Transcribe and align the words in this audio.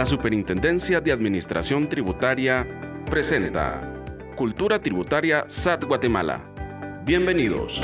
La 0.00 0.06
Superintendencia 0.06 0.98
de 0.98 1.12
Administración 1.12 1.86
Tributaria 1.86 2.66
presenta 3.04 3.82
Cultura 4.34 4.78
Tributaria 4.78 5.44
SAT 5.46 5.84
Guatemala. 5.84 6.40
Bienvenidos. 7.04 7.82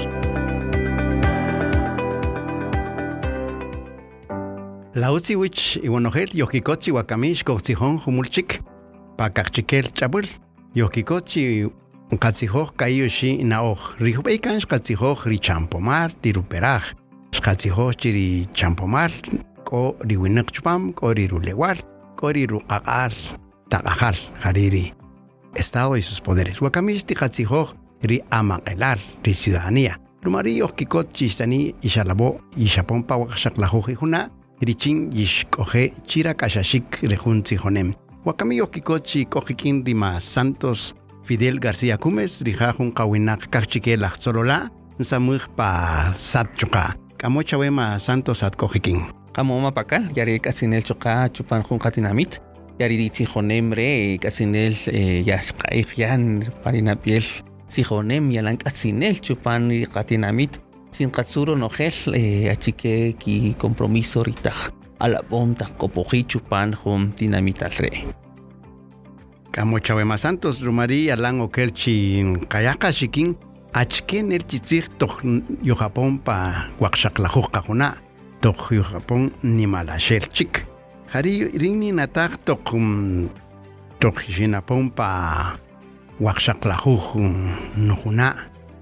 La 4.95 5.13
Utsiwich 5.13 5.79
Iwanojel 5.83 6.31
Yokikochi 6.33 6.91
Wakamish 6.91 7.45
Kotzihon 7.45 7.99
Humulchik 7.99 8.63
Pakachchikel 9.19 9.93
Chabul 9.93 10.27
Yokikochi 10.73 11.71
Katzihoj 12.19 12.71
Kayoshi 12.77 13.45
Naoj 13.45 13.79
Rihubeikan 13.99 14.59
Katzihoj 14.67 15.27
Richampomar 15.27 16.13
Tiruperaj 16.23 16.95
Katzihoj 17.43 17.95
Chiri 17.95 18.49
Champomar 18.55 19.11
Ko 19.67 19.97
Riwinak 20.01 20.51
Chupam 20.51 20.95
Ko 20.95 21.13
Rirulewar 21.13 21.77
Ko 22.17 22.33
Riruqaqal 22.33 23.13
Taqajal 23.69 24.17
Hariri 24.43 24.95
Estado 25.55 25.97
y 25.97 26.03
sus 26.03 26.21
poderes 26.21 26.61
Wakamish 26.61 27.05
Katzihoj 27.05 27.75
Ri 28.03 28.23
Amakelar 28.31 28.99
Ri 29.23 29.35
Ciudadanía 29.35 30.01
Rumari 30.23 30.57
Yokikochi 30.57 31.29
Stani 31.29 31.75
Ishalabo 31.83 32.41
Ishapompa 32.57 33.17
Wakashaklajoji 33.17 33.97
Juna 34.01 34.31
Irichin 34.61 35.13
yishkoje 35.13 35.93
chira 36.07 36.35
kashashik 36.35 37.03
rejun 37.03 37.43
tzijonem. 37.43 37.93
Wakamiyo 38.25 38.67
kikochi 38.67 39.25
kojikin 39.25 39.85
rima 39.85 40.21
Santos 40.21 40.95
Fidel 41.25 41.59
García 41.61 41.99
Cumes 41.99 42.41
rijajun 42.43 42.93
kawinak 42.93 43.51
kachike 43.51 43.97
lachzolola 43.97 44.71
nsamuj 44.99 45.43
pa 45.57 46.15
satchuka. 46.17 46.95
Kamocha 47.19 47.59
wema 47.59 47.99
Santos 48.01 48.43
at 48.43 48.57
kojikin. 48.57 49.05
Kamoma 49.37 49.69
pakal, 49.69 50.09
yari 50.17 50.41
kasinel 50.41 50.81
choka 50.81 51.29
chupan 51.29 51.61
jun 51.69 51.79
katinamit. 51.79 52.41
Yari 52.81 53.11
tzijonem 53.11 53.73
re 53.77 54.17
kasinel 54.17 54.73
yashkaif 55.29 55.99
yan 55.99 56.49
parinapiel. 56.65 57.25
Tzijonem 57.69 58.33
yalan 58.33 58.57
kasinel 58.57 59.21
chupan 59.21 59.69
katinamit. 59.93 60.57
sin 60.97 61.11
katsuro 61.11 61.57
nojel 61.57 61.93
eh, 62.15 62.49
achique 62.51 63.17
ki 63.19 63.55
compromiso 63.59 64.23
rita 64.23 64.53
a 64.99 65.09
la 65.09 65.21
bonta 65.21 65.67
copoji 65.79 66.25
chupan 66.25 66.73
hum 66.73 67.13
dinamita 67.13 67.69
re. 67.79 67.91
Kamo 69.51 69.79
Chabema 69.79 70.17
Santos 70.17 70.63
Rumari 70.63 71.11
alan 71.11 71.41
okelchi 71.41 72.25
kayaka 72.49 72.93
shikin 72.93 73.37
achke 73.75 74.23
nerchitzig 74.23 74.89
toch 74.99 75.21
yo 75.63 75.75
Japón 75.75 76.19
pa 76.19 76.69
wakshaklahu 76.81 77.53
kahuna 77.53 78.06
toqyujapon 78.47 79.35
nimalaxelchik 79.43 80.63
qhari 81.11 81.51
rin 81.59 81.81
ninataq 81.83 82.39
toq 82.47 82.79
um, 82.79 83.27
toqixinapon 83.99 84.95
pa 84.95 85.09
waqxaqlajuj 86.23 87.05
um, 87.19 87.51
nujuna' 87.75 88.37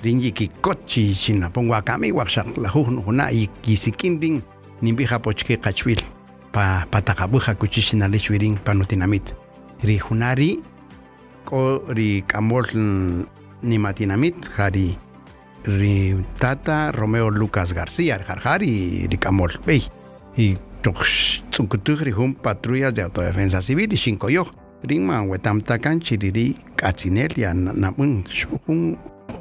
rin 0.05 0.21
yikikotchi 0.21 1.17
xinapon 1.17 1.73
wa 1.73 1.81
kamij 1.81 2.13
waqxaqlajuj 2.13 2.93
nujuna' 2.93 3.33
yisikin 3.65 4.21
rin 4.21 4.37
nimbi 4.85 5.09
japochke 5.09 5.57
qachb'il 5.57 6.05
pa 6.53 6.85
pataqab'äj 6.93 7.49
jakuchix 7.49 7.89
xinalix 7.89 8.29
wi 8.29 8.39
rin 8.45 8.61
panutinamit, 8.61 9.33
ri 9.81 9.97
k'o 11.45 11.89
ri 11.89 12.25
k'amol 12.29 12.69
um, 12.77 13.25
nimatinamit 13.63 14.37
jari 14.57 14.99
ri 15.65 16.15
tata 16.39 16.93
Romeo 16.93 17.31
Lucas 17.31 17.73
García 17.73 18.19
jarjari 18.19 19.07
ri 19.09 19.17
kamol 19.19 19.53
bey 19.67 19.83
y 20.37 20.57
toch 20.83 21.05
tsunkutugri 21.51 22.13
hum 22.13 22.35
patrullas 22.35 22.95
de 22.95 23.03
autodefensa 23.03 23.63
civil 23.63 23.93
y 23.93 24.19
yo 24.33 24.47
ringma 24.83 25.23
wetamtakan 25.23 26.01
chiriri 26.01 26.57
katzinel 26.77 27.33
ya 27.37 27.55
namun 27.55 28.25
un 28.67 28.99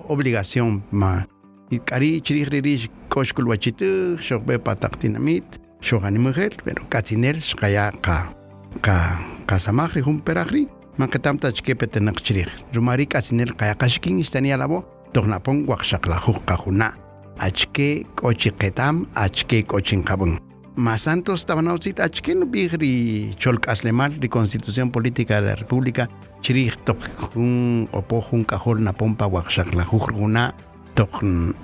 obligación 0.07 0.83
ma. 0.91 1.27
Y 1.69 1.79
cari 1.79 2.21
chiriri 2.21 2.89
koshkul 3.09 3.47
wachitu 3.47 4.17
shokbe 4.19 4.59
pataktinamit 4.59 5.43
shogani 5.81 6.19
mujer 6.19 6.51
pero 6.63 6.87
katiner 6.89 7.35
shkaya 7.41 7.91
ka. 8.01 8.33
Ka 8.81 9.19
kasamagri 9.45 10.01
hum 10.01 10.21
peragri 10.21 10.67
man 10.97 11.09
katam 11.09 11.37
tachke 11.37 11.75
petenak 11.75 12.21
chirir 12.21 12.49
rumari 12.73 13.05
katiner 13.05 13.53
kaya 13.55 13.75
kashkin 13.75 14.19
istania 14.19 14.57
labo 14.57 14.85
tognapon 15.13 15.65
wakshakla 15.67 16.17
hukahuna 16.25 16.93
achke 17.37 18.05
kochiketam 18.15 19.05
achke 19.15 19.63
kochin 19.63 20.03
kabun 20.03 20.39
más 20.75 21.01
santos 21.05 21.45
tabanautzit 21.45 21.99
achke 21.99 22.35
no 22.35 22.45
bigri 22.45 23.35
cholk 23.37 23.67
aslemal 23.67 24.19
de 24.19 24.27
constitución 24.27 24.91
política 24.91 25.41
de 25.41 25.47
la 25.47 25.55
república 25.55 26.09
chirih 26.41 26.75
tok 26.85 26.97
jun 27.33 27.87
opo 27.93 28.23
jun 28.27 28.43
kajol 28.43 28.81
na 28.81 28.91
pompa 28.93 29.27
wakshak 29.27 29.73
la 29.75 29.85
jujruna 29.85 30.53
tok 30.95 31.21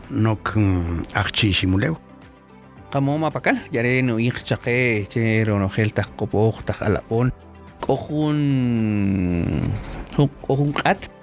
nok 0.09 0.57
akchi 1.13 1.51
shimuleu 1.53 1.97
Kamo 2.89 3.19
mapakal, 3.19 3.57
yare 3.71 4.01
no 4.01 4.17
ik 4.17 4.41
chake, 4.43 5.05
che 5.09 5.43
rono 5.45 5.69
gel 5.69 5.91
tak 5.93 6.09
kopok 6.17 6.65
tak 6.65 6.81
alapon, 6.81 7.29
kohun 7.85 8.39
kohun 10.41 10.73
kat, 10.73 10.97
chupan 11.05 11.18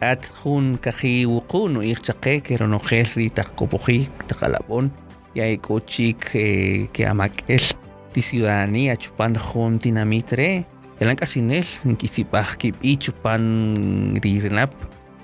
kat 0.00 0.30
hun 0.44 0.78
kahi 0.78 1.26
wuku 1.26 1.68
no 1.68 1.80
ik 1.80 2.02
chake, 2.02 2.42
que 2.42 2.56
rono 2.56 2.78
gel 2.78 3.06
ri 3.16 3.30
tak 3.30 3.56
kopoki 3.56 4.08
tak 4.28 4.42
alapon, 4.42 4.90
ya 5.34 5.44
kochik 5.56 6.20
que 6.92 7.04
amakel, 7.06 7.74
di 8.12 8.20
ciudadanía 8.20 8.96
chupan 8.96 9.36
hun 9.36 9.78
dinamitre, 9.78 10.64
Elan 11.00 11.16
kasinel, 11.16 11.64
kisipaj 11.96 12.60
kipi 12.60 12.98
chupan 13.00 14.20
rirenap, 14.20 14.68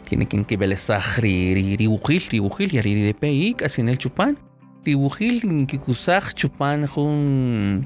tiene 0.06 0.24
que 0.24 0.42
kibelesaj 0.42 1.20
ri 1.20 1.52
ri 1.52 1.76
riwujil, 1.76 2.24
riwujil, 2.32 2.72
ya 2.72 2.80
ri 2.80 3.12
DPI, 3.12 3.60
kasinel 3.60 3.98
chupan, 4.00 4.38
riwujil 4.86 5.66
kikusaj 5.68 6.32
chupan 6.32 6.88
jun 6.88 7.84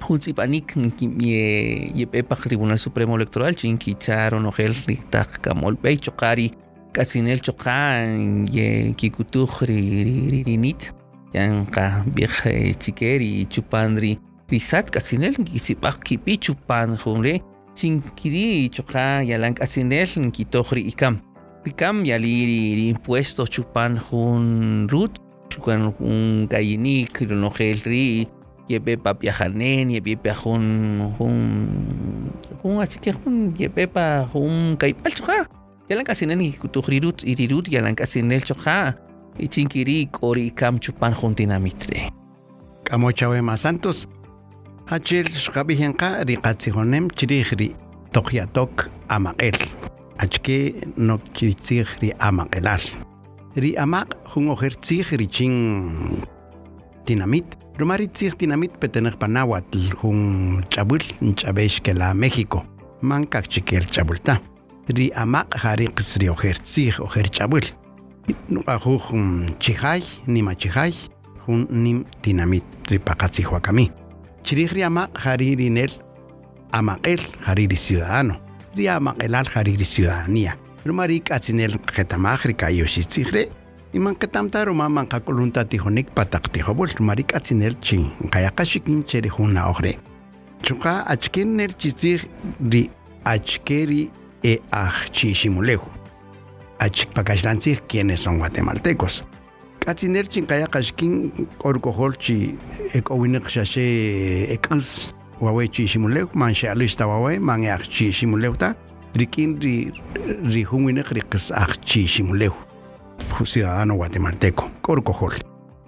jun 0.00 0.20
sipanik 0.20 0.74
ye 1.20 1.92
yepepaj 1.94 2.40
Tribunal 2.48 2.78
Supremo 2.78 3.16
Electoral, 3.16 3.54
chin 3.54 3.78
kicharon 3.78 4.46
ojel 4.46 4.74
ritak 4.86 5.40
kamol 5.42 5.76
pey 5.76 5.96
chokari, 5.96 6.52
kasinel 6.92 7.40
chokan 7.40 8.46
ye 8.50 8.92
kikutuj 8.98 9.62
ri 9.68 10.42
rinit, 10.46 10.90
yan 11.34 11.66
ka 11.66 12.02
viej 12.14 12.74
chikeri 12.82 13.46
chupan 13.46 13.94
ri 13.96 14.18
risat 14.50 14.90
kasinel 14.90 15.34
kisipaj 15.38 16.02
kipi 16.02 16.38
chupan 16.38 16.98
junre 16.98 17.38
chinkiri 17.74 18.68
choka 18.74 19.22
yalan 19.22 19.54
kasinel 19.54 20.08
kitojri 20.34 20.90
ikam. 20.90 21.22
Ikam 21.64 22.04
yali 22.04 22.88
impuesto 22.88 23.46
chupan 23.46 24.00
jun 24.00 24.88
rut 24.90 25.20
chukan 25.50 25.94
un 26.00 26.46
gallinik 26.48 27.20
nojel 27.20 27.78
ri 27.84 28.26
yepe 28.70 28.96
papiajanen 28.96 29.90
yepe 29.90 30.14
jun 30.30 30.64
jun 31.18 31.36
jun 32.62 32.78
así 32.78 33.02
que 33.02 33.10
jun 33.10 33.50
yepe 33.58 33.90
pa 33.90 34.30
jun 34.32 34.78
kaipal 34.78 35.12
choka 35.12 35.46
yalan 35.90 36.06
kasinel 36.06 36.38
kitojri 36.62 37.02
rut 37.02 37.26
irirut 37.26 37.66
yalan 37.66 37.98
kasinel 37.98 38.40
choka 38.46 38.94
chinkiri 39.50 40.06
kori 40.14 40.54
ikam 40.54 40.78
chupan 40.78 41.12
jun 41.18 41.34
dinamitre 41.34 42.14
Kamo 42.84 43.12
Chawema 43.12 43.56
Santos 43.56 44.06
Hachil 44.90 45.28
shkabihenka 45.30 46.26
riqatsihonem 46.26 47.04
chirihri 47.14 47.68
tokyatok 48.10 48.88
amaqel. 49.06 49.54
Achke 50.18 50.74
nok 50.96 51.22
chiritzihri 51.30 52.10
amaqelal. 52.18 52.82
Ri 53.54 53.70
amaq 53.78 54.10
jun 54.32 54.50
ojertzih 54.50 55.06
richin 55.14 55.54
dinamit. 57.06 57.59
Rumaritzih 57.80 58.36
dinamit 58.36 58.76
petener 58.76 59.16
panawatl 59.16 59.88
jun 59.96 60.60
chabul 60.68 61.00
chabesh 61.34 61.80
que 61.80 61.94
la 61.94 62.12
México. 62.12 62.62
Mankak 63.00 63.48
chikel 63.48 63.86
chabulta. 63.88 64.36
Ri 64.86 65.10
amaq 65.16 65.56
jariqs 65.56 66.18
ri 66.20 66.28
ojertzih 66.28 67.00
ojer 67.00 67.30
chabul. 67.32 67.64
Nuqajuj 68.50 69.56
chihay, 69.58 70.04
nima 70.26 70.54
chihay, 70.54 70.92
jun 71.46 71.66
nim 71.70 72.04
dinamit 72.22 72.64
ripaqatsihuakami. 72.90 73.90
Chirihri 74.44 74.84
ama 74.84 75.08
hariri 75.14 75.70
nel 75.70 75.90
amaqel 76.72 77.20
hariri 77.46 77.76
ciudadano. 77.76 78.36
Ri 78.76 78.88
amaqelal 78.88 79.48
hariri 79.54 79.86
ciudadanía. 79.86 80.52
Rumari 80.84 81.20
katsinel 81.20 81.78
ketamajri 81.80 82.52
kayoshitsigre. 82.54 83.48
იმანკატამდა 83.98 84.60
რომ 84.70 84.78
ამანკა 84.86 85.18
კოლუნტატი 85.26 85.76
ჰონეკ 85.82 86.14
პატახტი 86.14 86.60
ხობოლ 86.66 86.90
მარიკაცი 87.08 87.54
ნერჩი 87.62 87.98
გაიაკაში 88.34 88.78
კინჩერი 88.86 89.30
ხუნა 89.34 89.62
ოხრე 89.72 89.92
ჩუკა 90.64 90.94
აჩკენ 91.12 91.48
ნერჩი 91.58 91.90
ძირი 92.00 92.82
აჩკერი 93.32 94.02
e 94.42 94.58
achchichimulejo. 94.70 95.84
Achikpakashlantzij 96.78 97.80
quienes 97.86 98.20
son 98.20 98.38
guatemaltecos. 98.38 99.24
Katzinerchin 99.80 100.46
kayakashkin 100.46 101.32
orkoholchi 101.64 102.56
ekowiniqxaxe 102.94 103.84
eqis 104.56 105.12
wawe 105.40 105.68
chiximulejo 105.68 106.28
man 106.34 106.52
xealixta 106.52 107.06
wawe 107.06 107.38
man 107.38 107.64
achchichimulejo 107.64 108.56
ta 108.56 108.74
rikin 109.14 109.60
ri 109.60 109.92
ri 110.52 110.62
hunwiniq 110.64 111.08
riqis 111.16 111.52
achchichimulejo. 111.52 112.69
Ciudadano 113.44 113.96
guatemalteco 113.96 114.70
corcojol 114.82 115.34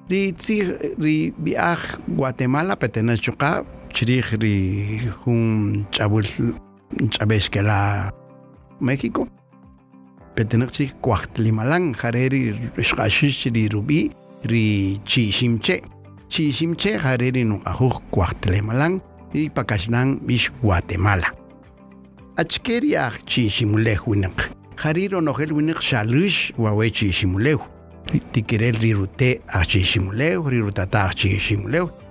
ri 0.09 0.33
tsi 0.33 0.57
ri 0.99 1.33
biaj 1.39 1.99
Guatemala 2.09 2.77
petena 2.77 3.17
chuqa 3.17 3.65
chirij 3.95 4.37
ri 4.43 4.55
hun 5.25 5.87
chabul 5.91 6.27
chabesh 7.11 7.49
que 7.51 7.63
la 7.63 8.11
México 8.81 9.29
petenak 10.35 10.71
chi 10.73 10.91
kwajtlimalan 11.01 11.95
jareri 11.95 12.57
xqaxish 12.77 13.53
ri 13.55 13.69
rubi 13.69 14.11
ri 14.51 15.01
chishimche 15.05 15.83
chishimche 16.29 16.99
jareri 16.99 17.45
nuqajuj 17.45 17.95
kwajtlimalan 18.11 19.01
y 19.33 19.49
pakashnan 19.49 20.21
bish 20.27 20.51
Guatemala. 20.61 21.29
Achkeri 22.37 22.97
aj 22.97 23.25
chishimulej 23.25 24.01
winaq 24.07 24.62
χαρί 24.83 25.07
ρονοχέλ 25.07 25.47
που 25.47 25.61
είναι 25.61 25.73
χσαλούς 25.73 26.53
ο 26.57 26.67
αουέτσι. 26.67 27.33
Τι 28.31 28.41
κυρέλ 28.41 28.77
ρίρουτε 28.81 29.41
αχτσι 29.45 29.79
ησιμουλέου, 29.79 30.49
ρίρουτα 30.49 30.89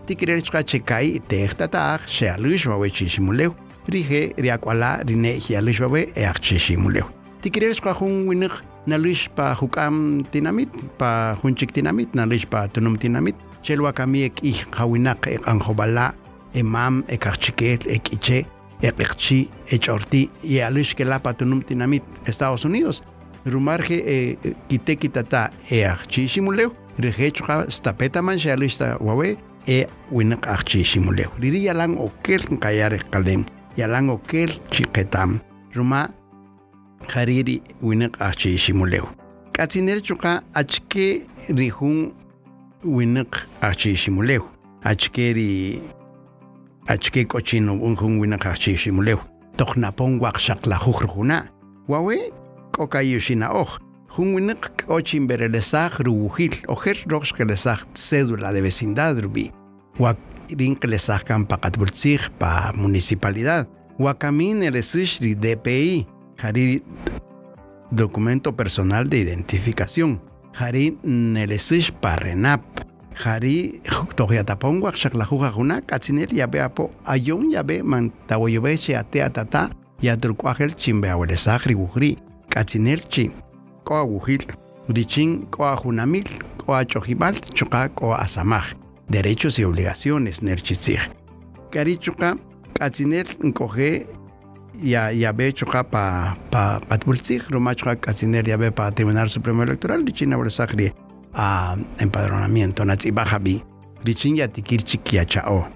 τι 0.06 0.16
κυρέλ 0.16 0.42
τσκάτσε 0.42 0.78
καί 0.78 1.22
τέχτα 1.28 1.70
τα 1.70 1.84
αχ 1.84 2.02
σε 2.08 2.30
αλούς 2.30 2.66
ο 2.66 2.72
αουέτσι 2.72 3.04
ησιμουλέου, 3.04 3.56
ρίχε 3.88 4.32
ριακουαλά 4.38 5.02
ρινέ 5.08 5.32
χι 5.32 5.56
αλούς 5.56 5.80
ο. 5.80 5.90
Τι 7.40 7.50
κυρέλ 7.50 7.72
τσκάχουν 7.72 8.26
που 8.26 8.32
είναι 8.32 8.48
να 8.86 8.98
λύσει 8.98 9.30
πα 9.34 9.56
χουκάμ 9.56 10.22
την 10.30 10.48
αμύτ, 10.48 10.74
πα 10.98 11.38
χουντσικ 11.40 11.72
την 11.72 11.88
αμύτ, 11.88 12.16
να 12.16 12.26
λύσει 12.26 12.48
πα 12.48 12.70
τονούμ 12.72 12.94
την 12.94 13.16
αμύτ, 13.16 13.36
και 13.62 13.76
λουακαμί 13.76 14.24
εκ 14.24 14.42
ηχ 14.42 14.64
χαουινάκ 14.76 15.26
ekichi 18.82 19.50
echorti 19.70 20.30
y 20.44 20.60
alush 20.60 20.94
que 20.96 21.06
la 21.06 21.20
patunum 21.20 21.62
tinamit 21.62 22.04
Estados 22.26 22.66
Unidos. 22.66 23.04
Rumarje 23.46 24.38
kite 24.68 24.96
kitata 24.96 25.52
e 25.70 25.84
achchi 25.86 26.28
shimuleu 26.28 26.74
rehechuka 27.00 27.66
stapeta 27.70 28.22
man 28.22 28.38
shalista 28.40 28.98
wawe 29.00 29.38
e 29.68 29.88
winak 30.12 30.48
achchi 30.48 30.84
shimuleu 30.84 31.30
riri 31.40 31.66
yalang 31.66 31.98
okel 31.98 32.42
kayare 32.60 33.00
kalem 33.12 33.46
yalang 33.78 34.10
okel 34.10 34.50
chiketam 34.72 35.40
ruma 35.74 36.10
hariri 37.08 37.62
winak 37.82 38.22
achchi 38.22 38.58
shimuleu 38.58 39.08
katsiner 39.54 40.02
chuka 40.02 40.44
achke 40.54 41.26
rihun 41.50 42.12
winak 42.84 43.48
achchi 43.62 43.96
shimuleu 43.98 44.44
achke 44.84 45.34
ri 46.88 46.94
achke 46.94 47.26
cochino 47.26 47.74
unjun 47.74 48.20
wina 48.20 48.38
kachi 48.38 48.78
shimuleu 48.78 49.20
toknapon 49.58 50.20
wakshak 50.20 50.66
la 50.66 50.78
jujrjuna 50.78 51.48
wawe 51.88 52.18
kokayushina 52.72 53.52
oj 53.54 53.70
jun 54.18 54.36
wina 54.36 54.56
ochin 54.88 55.28
berelesaj 55.28 56.00
ruhil 56.00 56.54
ojer 56.68 56.98
rox 57.08 57.34
que 57.34 57.46
lesaj 57.46 57.80
cédula 57.94 58.54
de 58.54 58.62
vecindad 58.62 59.20
rubi 59.20 59.52
wak 60.00 60.18
rin 60.58 60.76
que 60.76 60.88
lesaj 60.88 61.24
kan 61.24 61.46
pakatbultzig 61.46 62.30
pa 62.40 62.72
municipalidad. 62.76 63.68
Wakamin 64.00 64.64
elesish 64.64 65.20
di 65.20 65.36
DPI 65.36 66.08
jari 66.42 66.82
documento 67.92 68.56
personal 68.56 69.10
de 69.10 69.18
identificación. 69.20 70.20
Jari 70.58 70.98
nelesish 71.04 71.92
pa 71.92 72.16
renap 72.16 72.62
jari 73.16 73.82
togiatapon 74.18 74.82
wakshak 74.82 75.14
la 75.14 75.26
juga 75.26 75.52
guna 75.52 75.82
katsinel 75.82 76.34
yabe 76.34 76.62
apo 76.62 76.90
ayon 77.06 77.52
yabe 77.52 77.84
man 77.84 78.12
tawoyobe 78.28 78.78
che 78.78 78.96
ate 78.96 79.24
atata 79.24 79.70
ya 80.02 80.18
turkwajel 80.18 80.76
chimbe 80.76 81.10
awele 81.10 81.38
sahri 81.38 81.76
gujri 81.76 82.18
katsinel 82.50 83.00
chi 83.10 83.32
ko 83.84 83.96
agujil 83.96 84.42
richin 84.90 85.46
ko 85.52 85.64
ajunamil 85.66 86.28
ko 86.58 86.74
achojimal 86.74 87.36
chuka 87.54 87.90
ko 87.90 88.14
asamaj 88.14 88.76
derechos 89.10 89.60
y 89.60 89.64
obligaciones 89.64 90.42
nerchitzig 90.42 91.00
kari 91.72 91.98
chuka 91.98 92.38
katsinel 92.74 93.28
nkoje 93.44 94.08
ya 94.84 95.12
yabe 95.12 95.52
chuka 95.54 95.84
pa 95.84 96.36
pa 96.50 96.80
patbulzig 96.88 97.44
roma 97.50 97.76
chuka 97.76 97.96
katsinel 97.96 98.48
yabe 98.48 98.72
pa 98.72 98.92
tribunal 98.92 99.30
supremo 99.30 99.64
electoral 99.64 100.06
richin 100.06 100.34
awele 100.34 100.50
sahri 100.50 100.94
a 101.34 101.76
empadronamiento 102.00 102.86
natzibajabi 102.86 103.64
richin 104.06 104.38
yatikir 104.38 104.84
chiquiachao. 104.84 105.68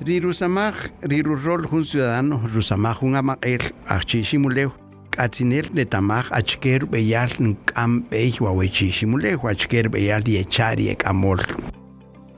Rirusamaj 0.00 0.74
rirurrol 1.02 1.66
jun 1.70 1.84
ciudadano 1.84 2.40
rusamaj 2.54 3.00
jun 3.00 3.16
amaqel 3.16 3.62
achishimuleu 3.86 4.72
katzinel 5.10 5.68
netamaj 5.74 6.26
achker 6.32 6.86
beyal 6.86 7.30
nkam 7.40 8.02
bey 8.10 8.32
wawechishimuleu 8.40 9.46
achker 9.48 9.88
beyal 9.88 10.22
diechari 10.24 10.88
ekamol 10.94 11.40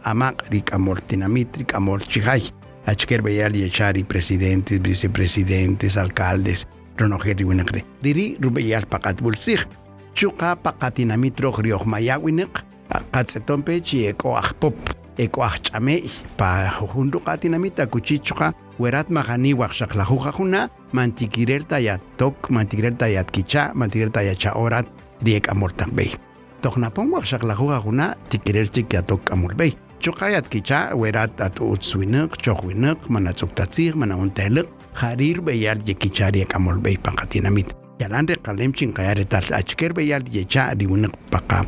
amaq 0.05 0.45
rikamol 0.51 0.99
tinamit 1.09 1.57
rikamol 1.57 2.01
chijay 2.01 2.43
achker 2.87 3.23
beyal 3.23 3.53
diechari 3.53 4.05
presidentes 4.05 4.83
vicepresidentes 4.83 5.97
alcaldes 5.97 6.67
ronojeri 6.99 7.45
winakre 7.45 7.85
riri 8.03 8.37
rubeyal 8.41 8.87
pakat 8.87 9.23
bulsij 9.23 9.65
chuka 10.15 10.57
pakatinamitro 10.57 11.51
griog 11.53 11.87
mayawinek 11.87 12.63
katsetompe 13.11 13.81
chieko 13.83 14.37
akpop 14.39 14.75
eko 15.19 15.43
akchame 15.43 16.03
pa 16.37 16.71
hundo 16.71 17.19
katinamita 17.19 17.87
kuchichuka 17.87 18.55
werat 18.79 19.11
magani 19.11 19.55
wakshak 19.55 19.95
lahuka 19.95 20.33
kuna 20.33 20.71
mantikirel 20.93 21.67
tayat 21.67 22.01
tok 22.17 22.51
mantikirel 22.51 22.95
tayat 22.95 23.31
kicha 23.31 23.75
mantikirel 23.75 24.11
tayat 24.11 24.39
cha 24.39 24.55
orat 24.55 24.87
riek 25.23 25.49
amortak 25.49 25.91
bey. 25.95 26.15
Tok 26.63 26.79
napong 26.79 27.11
wakshak 27.15 27.43
tikirel 28.31 28.71
chikya 28.71 29.03
tok 29.03 29.31
amur 29.33 29.55
bey. 29.55 29.75
Chuka 30.01 30.29
werat 30.95 31.41
at 31.41 31.61
utswinek 31.61 32.37
chokwinek 32.43 33.09
manatsuktatsik 33.09 33.95
manamuntelik 33.95 34.69
harir 34.95 35.41
beyar 35.41 35.79
yekicha 35.87 36.31
riek 36.31 36.55
amur 36.55 36.79
bey 36.79 36.97
pakatinamita 36.97 37.84
yalan 38.01 38.27
reqalem 38.27 38.73
chinqayare 38.73 39.25
tal 39.29 39.45
achker 39.53 39.93
beyal 39.95 40.23
yecha 40.29 40.75
riwunik 40.75 41.15
paqa 41.31 41.67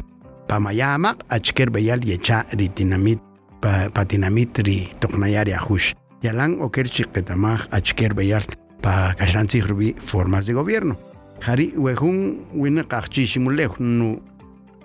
pamayamaq 0.49 1.23
achker 1.31 1.71
beyal 1.71 2.01
yecha 2.05 2.45
ritinamit 2.53 3.21
pa 3.61 3.89
patinamit 3.95 4.59
ri 4.67 4.89
toqnayari 5.01 5.53
ajush 5.55 5.95
yalan 6.23 6.61
oker 6.61 6.87
chiqetamaj 6.87 7.61
achker 7.71 8.15
beyal 8.15 8.45
pa 8.83 9.15
kashantzij 9.19 9.67
rubi 9.67 9.95
formas 9.99 10.47
de 10.47 10.53
gobierno. 10.53 10.97
Jari 11.41 11.73
wejun 11.77 12.47
winik 12.55 12.93
ajchishimulej 12.93 13.79
nu 13.79 14.21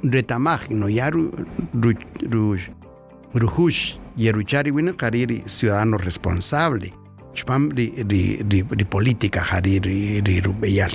retamaj 0.04 0.70
no 0.70 0.88
yaru 0.88 1.32
rujush 3.34 3.98
yeruchari 4.18 4.72
winik 4.72 4.98
jariri 5.00 5.44
ciudadano 5.46 5.98
responsable. 5.98 6.92
Chpam 7.34 7.72
ri 7.72 7.94
ri 8.10 8.42
ri 8.50 8.86
política 8.86 9.42
jari 9.42 9.80
ri 9.80 10.22
ri 10.22 10.42
rubeyal 10.42 10.92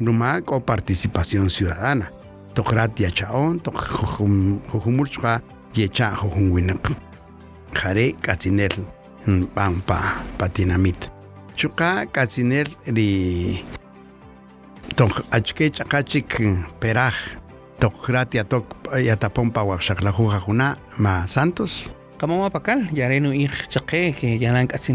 numa 0.00 0.40
o 0.46 0.60
participación 0.60 1.48
ciudadana. 1.50 2.10
Tokrat 2.54 2.98
yachaon 2.98 3.60
tok 3.60 3.78
jujumulchqa 4.72 5.40
yecha 5.74 6.16
jujun 6.16 6.50
winak 6.50 6.90
jare 7.74 8.12
katsinel 8.20 8.74
pampa 9.54 9.98
patinamit. 10.38 11.10
Chuqa 11.54 12.06
katsinel 12.06 12.66
ri 12.86 13.62
tok 14.96 15.22
achke 15.30 15.70
chaqachik 15.70 16.40
peraj. 16.80 17.14
Tokrat 17.78 18.34
yatok 18.34 18.64
yatapompa 18.98 19.62
waqxaqlajuja 19.62 20.40
juna 20.46 20.76
ma 20.98 21.26
santos. 21.26 21.88
Kamama 22.18 22.50
pakal, 22.50 22.84
yareno 22.92 23.32
ij 23.32 23.48
chaqe, 23.70 24.12
que 24.12 24.36
yanan 24.36 24.66
katsi 24.66 24.92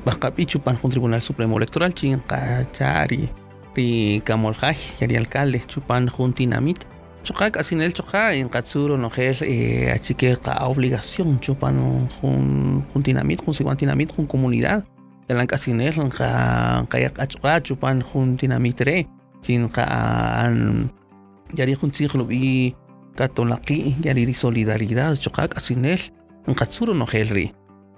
bakapi 0.00 0.46
chupan 0.46 0.76
un 0.82 0.90
Tribunal 0.90 1.20
Supremo 1.20 1.56
Electoral, 1.56 1.92
chin 1.92 2.20
kachari, 2.26 3.28
ri 3.76 4.20
kamoljaj 4.24 4.78
yari 5.00 5.16
alcalde 5.16 5.60
chupan 5.70 6.08
juntinamit 6.08 6.86
choqa 7.24 7.50
kasinel 7.50 7.92
choqa 7.92 8.34
en 8.36 8.48
katsuro 8.48 8.96
nojel 8.96 9.36
eh, 9.42 9.88
achike 9.96 10.36
ka 10.44 10.52
obligación 10.68 11.40
chupan 11.40 11.74
jun 12.20 12.84
juntinamit 12.92 13.40
jun 13.44 13.54
siwantinamit 13.54 14.12
jun 14.14 14.26
comunidad. 14.26 14.84
Yalan 15.28 15.46
kasinel 15.48 15.96
ka 16.12 16.84
kayak 16.92 17.16
achoqa 17.18 17.60
chupan 17.64 18.04
juntinamit 18.04 18.80
re. 18.84 19.06
Chin 19.42 19.68
an 19.76 20.90
yari 21.56 21.76
jun 21.80 21.92
siglo 21.92 22.24
bi 22.24 22.74
katolaki 23.16 23.96
yari 24.04 24.26
ri 24.28 24.34
solidaridad 24.34 25.16
choqa 25.16 25.48
kasinel 25.48 26.00
en 26.46 26.54
katsuro 26.54 26.92
nojel 26.92 27.28
ri 27.32 27.46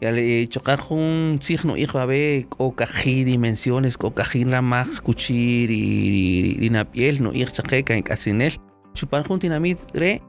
yale 0.00 0.46
chokajun 0.48 1.40
signo 1.40 1.76
iqabe 1.76 2.46
o 2.58 2.70
kaji 2.70 3.24
dimensiones 3.24 3.96
o 4.02 4.10
kaji 4.10 4.44
ramaj 4.44 5.00
kuchir 5.00 5.70
y 5.70 6.68
na 6.70 6.84
piel 6.84 7.22
no 7.22 7.32
ir 7.32 7.48
chaqueca 7.50 7.94
en 7.94 8.02
casinel 8.02 8.52
chupan 8.94 9.24
juntinamit 9.24 9.78
re 9.94 10.20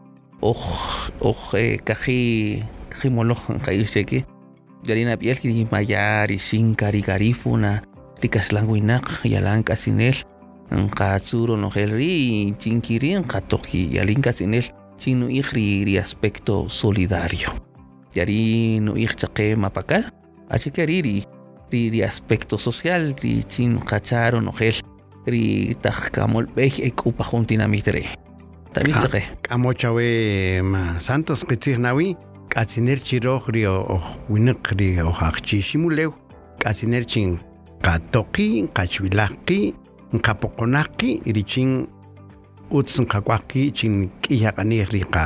oj 0.42 1.12
oj 1.20 1.84
kaji 1.84 2.64
kaji 2.90 3.10
molo 3.12 3.36
kaji 3.66 3.86
cheque 3.94 4.24
yarina 4.88 5.18
piel 5.18 5.36
ri 5.44 5.68
mayar 5.72 6.30
ri 6.30 6.40
shinka 6.40 6.88
ri 6.92 7.02
garifuna 7.02 7.84
ri 8.22 8.30
kaslan 8.30 8.72
winak 8.72 9.26
yalan 9.26 9.64
kasinel 9.64 10.16
nqa 10.72 11.20
tsuro 11.20 11.58
no 11.58 11.70
ri 11.76 12.56
chinkiri 12.60 13.20
nqa 13.20 13.42
toki 13.42 13.92
yalin 13.96 14.22
kasinel 14.22 14.64
chino 14.98 15.28
ri 15.28 16.00
aspecto 16.00 16.70
solidario 16.70 17.67
yari 18.16 18.80
no 18.80 18.96
ich 18.96 19.16
chaqe 19.16 19.56
mapakal 19.56 20.04
así 20.50 20.72
que 20.72 20.86
ri 20.86 21.02
ri 21.02 21.24
ri 21.72 22.04
aspecto 22.04 22.58
social 22.58 23.16
ri 23.22 23.44
chin 23.44 23.80
qacharo 23.80 24.42
no 24.42 24.52
gel 24.52 24.78
ri 25.26 25.76
taj 25.82 26.12
kamol 26.16 26.46
bej 26.56 26.80
ek 26.88 27.06
upa 27.06 27.24
juntinamitre 27.24 28.04
también 28.74 29.02
chaqe. 29.02 29.22
kamochawe 29.42 30.08
ma 30.64 31.00
santos 31.00 31.44
qitzignawi 31.44 32.16
k'atziner 32.52 33.00
chiroj 33.08 33.44
ri 33.54 33.64
winaq 34.30 34.64
ri 34.80 34.90
ojaqchi 35.02 35.62
ximulew 35.68 36.12
k'atziner 36.62 37.04
chin 37.06 37.40
qatoqi 37.86 38.68
qachwilaqi 38.76 39.74
nqapoqonaqi 40.16 41.22
richin 41.36 41.88
utz 42.72 43.00
nqakwaqi 43.04 43.72
chin 43.78 44.10
k'iyaq'anej 44.22 44.88
ri 44.94 45.04
qa 45.14 45.24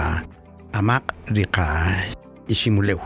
amaq 0.73 1.03
qa 2.41 2.51
iximulew 2.51 3.00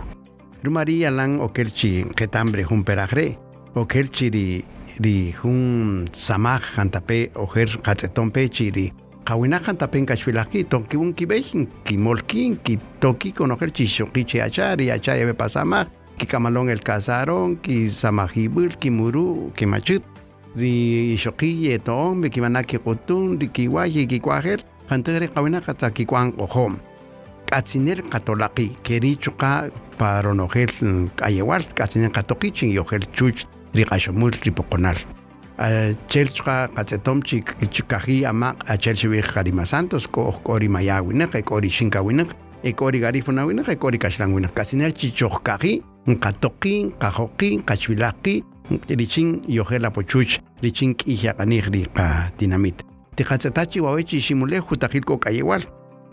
rumari 0.63 1.05
alan 1.05 1.39
okelchi 1.39 2.05
qetambre 2.15 2.63
jun 2.63 2.83
perajre 2.83 3.37
okelchi 3.75 4.29
ri 4.29 4.65
ri 4.99 5.33
jun 5.41 6.05
samaj 6.13 6.61
jantape 6.75 7.31
ojer 7.35 7.77
qatz'etonpe 7.83 8.49
chi 8.49 8.71
ri 8.71 8.91
qawinajan 9.25 9.77
tapen 9.77 10.05
kachwilaki 10.05 10.63
toki 10.63 10.97
un 10.97 11.13
kibej 11.13 11.67
kimolkin 11.83 12.57
kitoki 12.57 13.31
conocer 13.33 13.71
chishoki 13.71 14.23
che 14.25 14.41
achar 14.41 14.81
y 14.81 14.89
achar 14.89 15.17
ebe 15.17 15.33
pasama 15.33 15.87
ki 16.17 16.25
kamalon 16.25 16.69
el 16.69 16.79
casaron 16.79 17.57
ki 17.57 17.89
samajibul 17.89 18.77
ki 18.79 18.89
muru 18.89 19.51
ki 19.55 19.65
machut 19.65 20.03
ri 20.55 21.17
shoki 21.17 21.69
eton 21.71 22.21
be 22.21 22.29
ki 22.29 22.41
manaki 22.41 22.77
qutun 22.77 23.39
ri 23.39 23.49
ki 23.49 23.67
waye 23.67 24.07
ki 24.07 24.19
kwajer 24.19 24.63
hantere 24.89 25.27
qawina 25.27 25.61
kata 25.61 25.91
kwan 25.91 26.31
ohom 27.45 27.49
katsiner 27.49 28.01
katolaki 28.09 28.77
keri 28.83 29.17
chuka 29.17 29.69
paronogel 29.97 30.69
ayewal 31.21 31.61
katsiner 31.75 32.11
katoki 32.11 32.51
chin 32.51 32.71
yogel 32.71 33.05
chuch 33.13 33.45
ri 33.73 33.83
qashomul 33.85 34.31
ri 34.43 34.51
pokonal 34.51 34.95
chelchqa 36.07 36.67
qatzetomchik 36.75 37.55
chikaji 37.71 38.25
ama 38.25 38.55
achelchiwij 38.67 39.23
qarima 39.33 39.65
santos 39.65 40.07
ko 40.07 40.33
k'ori 40.43 40.67
maya 40.67 41.01
winaq 41.01 41.35
ek'ori 41.35 41.69
xinka 41.69 42.01
winaq 42.01 42.33
ek'ori 42.63 42.99
garifuna 42.99 43.45
winaq 43.45 43.69
ek'ori 43.69 43.97
kaxlan 43.97 44.33
winaq 44.33 44.53
kasiner 44.53 44.91
chichojkaji 44.91 45.81
nqatoqi 46.07 46.93
qajoqi 46.99 47.63
qachwilaqi 47.65 48.43
richin 48.89 49.41
yojela 49.47 49.91
pochuch 49.91 50.39
richin 50.61 50.95
k'ij 50.95 51.23
yaq'anij 51.25 51.69
ri 51.69 51.85
qa 51.93 52.31
dinamit. 52.37 52.83
Tiqatz'etachi 53.15 53.79
wawechi 53.79 54.19
ximulej 54.19 54.61
jutajil 54.67 55.05
k'o 55.05 55.17
k'ayewal 55.17 55.61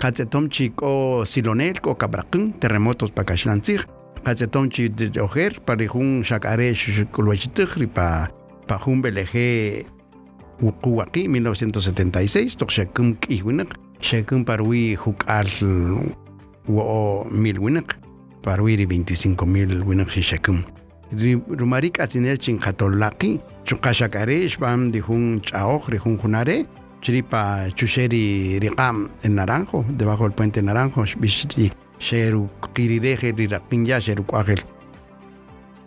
qatzetomchi 0.03 0.73
k'o 0.75 1.23
silonel 1.23 1.79
k'o 1.79 1.95
kabraq'in 1.95 2.59
terremotos 2.59 3.15
pa 3.15 3.23
kaxlantzij 3.23 3.85
qatzetomchi 4.27 4.91
ojer 5.23 5.61
pari 5.63 5.87
jun 5.87 6.25
xak'are 6.27 6.73
xk'ulwachitij 6.75 7.79
ri 7.79 7.87
pa 7.87 8.27
Pajun 8.67 9.03
BLG 9.03 9.35
Ukuwaki 10.63 11.27
1976 11.27 12.59
tok 12.59 12.71
shekum 12.71 13.15
k'iwinak 13.23 13.75
shekum 14.01 14.45
parwi 14.47 14.99
huk'al 14.99 15.47
wo 16.67 17.27
mil 17.31 17.59
winak 17.63 17.99
parwi 18.43 18.77
ri 18.83 18.87
25 18.87 19.47
mil 19.47 19.83
winak 19.87 20.11
si 20.11 20.23
shekum 20.23 20.63
rumarik 21.47 22.01
atzinel 22.01 22.39
chin 22.39 22.59
katolaki 22.59 23.39
chukashakare 23.65 24.49
shbam 24.51 24.91
di 24.91 24.99
jun 24.99 25.39
ch'aoj 25.43 25.91
ri 25.95 25.99
jun 25.99 26.19
junare 26.19 26.67
chiripa 27.03 27.69
chusheri 27.77 28.59
riqam 28.63 29.11
en 29.25 29.35
naranjo 29.35 29.85
debajo 29.89 30.25
del 30.25 30.33
puente 30.33 30.63
naranjo 30.63 31.05
bishri 31.19 31.73
sheru 31.99 32.49
qirireje 32.75 33.35
ri 33.37 33.47
raqinya 33.47 34.01
sheru 34.01 34.23
kwagel 34.25 34.63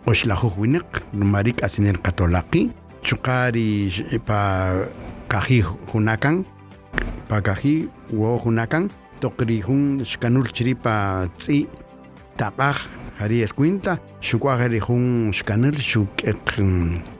oxlajuj 0.06 0.52
winak 0.58 1.02
rumarik 1.12 1.64
asinen 1.64 1.96
chukari 3.06 3.90
pa 4.26 4.74
kaji 5.28 5.62
hunakan 5.62 6.44
pa 7.28 7.40
kaji 7.40 7.88
wo 8.10 8.38
hunakan 8.38 8.90
tokri 9.20 9.62
jun 9.62 10.04
shkanul 10.04 10.50
chiripa 10.50 11.30
tsi 11.38 11.66
taqaj 12.36 12.76
hari 13.18 13.42
escuinta 13.46 13.98
shukwa 14.20 14.58
hari 14.58 14.80
jun 14.82 15.32
shkanul 15.32 15.78
shukek 15.78 16.58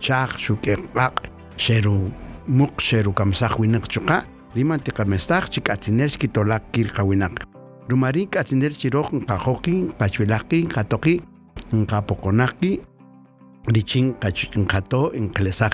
chaj 0.02 0.30
shukek 0.38 0.80
baq 0.94 1.14
sheru 1.56 2.25
muk 2.48 2.80
sheru 2.80 3.12
kamsaj 3.12 3.58
winak 3.58 3.88
chuka 3.88 4.24
riman 4.54 4.80
tiqamestaj 4.80 5.50
chikatziner 5.50 6.08
xkitolak 6.08 6.62
kirqawinak 6.72 7.44
rumari 7.88 8.26
katziner 8.26 8.72
chiroj 8.72 9.08
qajoqi 9.28 9.74
qachwilaqi 9.98 10.66
qatoqi 10.74 11.20
nqapoqonaqi 11.72 12.80
richin 13.74 14.14
nqato 14.62 15.12
nqlesaj 15.14 15.72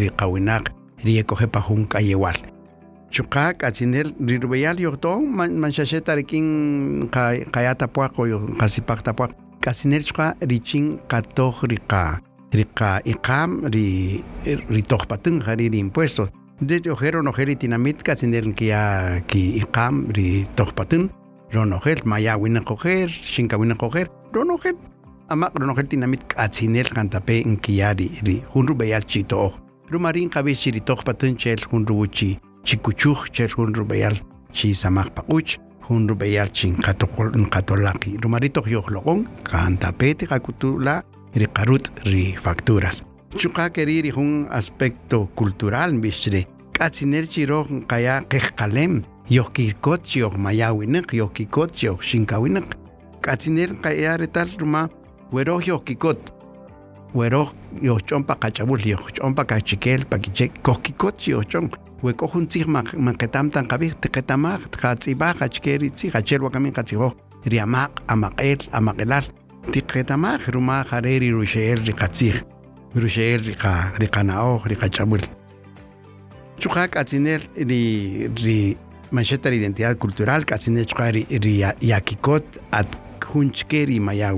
ri 0.00 0.08
qawinaq 0.18 0.64
ri 1.04 1.18
ekoje 1.18 1.46
pa 1.46 1.60
jun 1.66 1.84
kayewal 1.86 2.38
chuqa 3.14 3.54
katziner 3.54 4.06
ri 4.26 4.36
rubeyal 4.42 4.78
yoqton 4.82 5.22
manxaxeta 5.62 6.14
rikin 6.18 6.46
qayata 7.54 7.86
puaq 7.94 8.18
o 8.18 8.24
qasipaqta 8.60 9.12
puaq. 9.14 9.30
Katziner 9.64 10.02
chuqa 10.02 10.34
richin 10.50 10.98
qatoj 11.08 11.62
ri 12.54 12.64
qa 12.64 13.02
ri 13.04 13.12
qa 13.12 13.12
iqam 13.12 13.50
ri 13.74 14.22
ri 14.46 14.82
tojpatun 14.82 15.42
jari 15.46 15.68
ri 15.68 15.78
impuestos 15.78 16.28
de 16.60 16.80
ojero 16.90 17.22
nojeri 17.22 17.56
tinamit 17.56 18.02
katziner 18.02 18.44
kia 18.54 19.20
ki 19.26 19.42
iqam 19.62 20.06
ri 20.16 20.46
tojpatun 20.56 21.10
ronojer 21.52 22.04
maya 22.04 22.36
winak 22.38 22.70
ojer 22.70 23.08
xinka 23.08 23.56
winak 23.58 23.82
ojer 23.82 24.08
ronojer 24.32 24.74
ama 25.28 25.50
ronojer 25.54 25.86
tinamit 25.88 26.22
katzinel 26.28 26.88
kantape 26.96 27.42
nkiyari 27.44 28.08
ri 28.26 28.42
junru 28.54 28.74
beyal 28.74 29.02
chito 29.02 29.52
rumarin 29.90 30.30
kabi 30.30 30.54
chiri 30.54 30.80
tojpatun 30.80 31.36
chel 31.36 31.58
junru 31.70 32.00
uchi 32.06 32.38
chikuchuj 32.64 33.30
chel 33.32 33.48
junru 33.48 33.84
beyal 33.84 34.14
chi 34.52 34.74
samak 34.74 35.10
pakuch 35.14 35.58
junru 35.88 36.14
beyal 36.14 36.48
chin 36.52 36.76
katokol 36.76 37.28
nkatolaki 37.34 38.16
rumarito 38.22 38.62
yohlogon 38.66 39.26
kantape 39.42 40.14
te 40.14 40.26
kakutula 40.26 41.02
ri 41.34 41.46
karut 41.56 41.90
ri 42.04 42.36
facturas 42.44 43.02
chuka 43.36 43.70
keri 43.70 44.02
ri 44.02 44.10
jun 44.10 44.46
aspecto 44.50 45.28
cultural 45.36 45.92
bishre 46.02 46.46
katziner 46.72 47.26
chiro 47.26 47.66
kaya 47.88 48.22
kejkalem 48.30 49.02
yohkikot 49.30 50.02
chioh 50.02 50.34
mayawinek 50.36 51.12
yohkikot 51.12 51.72
chioh 51.72 51.98
shinkawinek 52.00 52.76
katziner 53.20 53.70
kaya 53.82 54.16
retal 54.16 54.48
ruma 54.58 54.88
weroj 55.32 55.66
yohkikot 55.66 56.34
weroj 57.14 57.48
yohchompa 57.82 58.34
kachabul 58.34 58.80
yohchompa 58.86 59.44
kachikel 59.44 60.04
pakichek. 60.04 60.62
Kohkikot 60.62 61.18
chiohchon 61.18 61.70
weko 62.02 62.30
jun 62.32 62.46
tzij 62.46 62.66
maketam 62.98 63.50
tan 63.50 63.66
kabij 63.66 63.94
teketamaj 64.00 64.60
tkatzibaj 64.70 65.42
achkeri 65.42 65.90
tzij 65.90 66.14
achel 66.14 66.42
wakamin 66.42 66.72
katzijoj 66.72 67.12
ri 67.44 67.58
amaq 67.60 68.02
amaqel 68.08 68.58
amaqelal 68.72 69.24
tiqetamaj 69.72 70.48
ruma 70.54 70.84
jareri 70.90 71.30
rusheel 71.30 71.84
ri 71.86 71.94
katzij 72.00 72.36
rusheel 72.94 73.44
ri 73.48 73.54
qa 73.54 73.92
ri 73.98 74.08
qanaoj 74.08 74.60
ri 74.68 74.76
ri 77.68 77.82
ri 78.44 78.76
mancheta 79.10 79.50
ri 79.50 79.56
identidad 79.56 79.98
cultural 79.98 80.44
k'atziner 80.44 80.86
chuqa 80.86 81.10
ri 81.12 81.26
ri 81.28 81.54
yakikot 81.80 82.44
at 82.70 82.88
junchke 83.24 83.86
ri 83.86 83.98
maya 84.00 84.34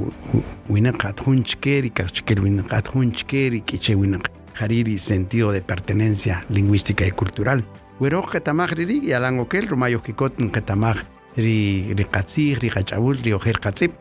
winaq 0.69 1.05
at 1.05 1.21
junchke 1.25 1.81
ri 1.83 1.91
kachkel 1.91 2.41
winaq 2.41 2.73
at 2.73 2.87
junchke 2.93 3.51
ri 3.53 3.61
kiche 3.61 3.95
winaq 3.95 4.29
jariri 4.59 4.99
sentido 4.99 5.53
de 5.53 5.61
pertenencia 5.61 6.45
lingüística 6.49 7.07
y 7.07 7.11
cultural 7.11 7.65
wero 8.01 8.23
qetamaj 8.23 8.73
ri 8.73 8.85
ri 8.85 9.01
yalan 9.13 9.41
okel 9.41 9.69
rumayo 9.69 10.01
kikot 10.03 10.37
qetamaj 10.53 10.99
ri 11.37 11.93
ri 11.97 12.05
qatzij 12.05 12.59
ri 12.61 12.69
qachabul 12.71 13.17
ri 13.23 13.33
ojer 13.33 13.61
qatzib 13.61 13.93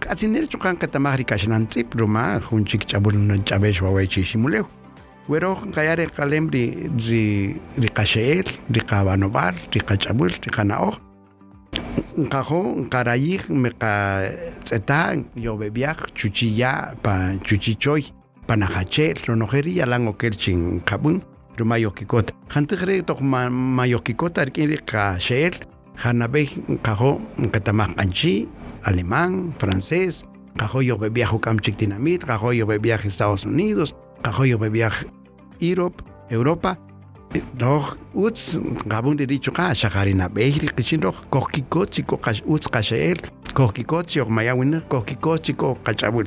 k'atziner 0.00 0.44
chuqan 0.50 0.76
qetamaj 0.80 1.16
ri 1.18 1.24
kaxnantzib 1.24 1.94
ruma 1.98 2.40
junchik 2.46 2.86
chabul 2.90 3.16
ch'abex 3.46 3.82
wawechi 3.82 4.22
ximulew 4.22 4.64
wero 5.28 5.54
kayare 5.74 6.06
kalem 6.16 6.48
ri 6.54 6.64
ri 7.08 7.24
ri 7.82 7.88
qasheel 7.96 8.46
ri 8.74 8.80
qabanobar 8.90 9.54
ri 9.72 9.80
qachabul 9.88 10.32
ri 10.44 10.50
qanaoj 10.56 10.94
nqajo 12.18 12.60
nqarayij 12.82 13.42
me 13.62 13.70
qa 13.80 13.92
tz'eta 14.64 15.00
yobebiaj 15.36 15.98
chuchiya 16.18 16.94
pa 17.02 17.14
chuchichoy 17.46 18.02
panajachel 18.48 19.16
ronojeri 19.26 19.72
yalan 19.80 20.08
okel 20.08 20.34
chin 20.42 20.80
qabun 20.88 21.20
ruma 21.58 21.76
yokikot. 21.78 22.32
Jantij 22.54 22.82
re 22.86 23.02
toj 23.02 23.20
ma 23.22 23.84
yokikot 23.86 24.38
arkin 24.38 24.68
ri 24.70 24.78
qasheel 24.90 25.54
janabej 26.02 26.48
nqajo 26.74 27.10
nqetamaj 27.44 27.90
q'anchi 27.96 28.48
alemán 28.88 29.52
francés 29.58 30.24
cajoyo 30.56 30.96
be 30.98 31.08
viaje 31.10 31.38
Dinamit, 31.76 32.24
cajoyo 32.24 32.66
be 32.66 32.78
viaje 32.78 33.08
Estados 33.08 33.44
Unidos, 33.44 33.94
cajoyo 34.22 34.58
be 34.58 34.68
viaje 34.70 35.06
Europe, 35.60 36.02
Europa. 36.30 36.76
Roh 37.60 37.96
uts 38.14 38.58
gabung 38.86 39.16
di 39.16 39.26
dicho 39.26 39.52
ka 39.52 39.74
shakarina 39.74 40.28
behri 40.28 40.68
kichin 40.74 41.02
roh 41.02 41.14
kohkikochi 41.30 42.02
ko 42.06 42.16
kash 42.16 42.42
uts 42.46 42.66
kashel 42.68 43.18
kohkikochi 43.52 44.20
ok 44.20 44.30
mayawin 44.30 44.80
kohkikochi 44.88 45.52
ko 45.54 45.76
kachabul. 45.84 46.24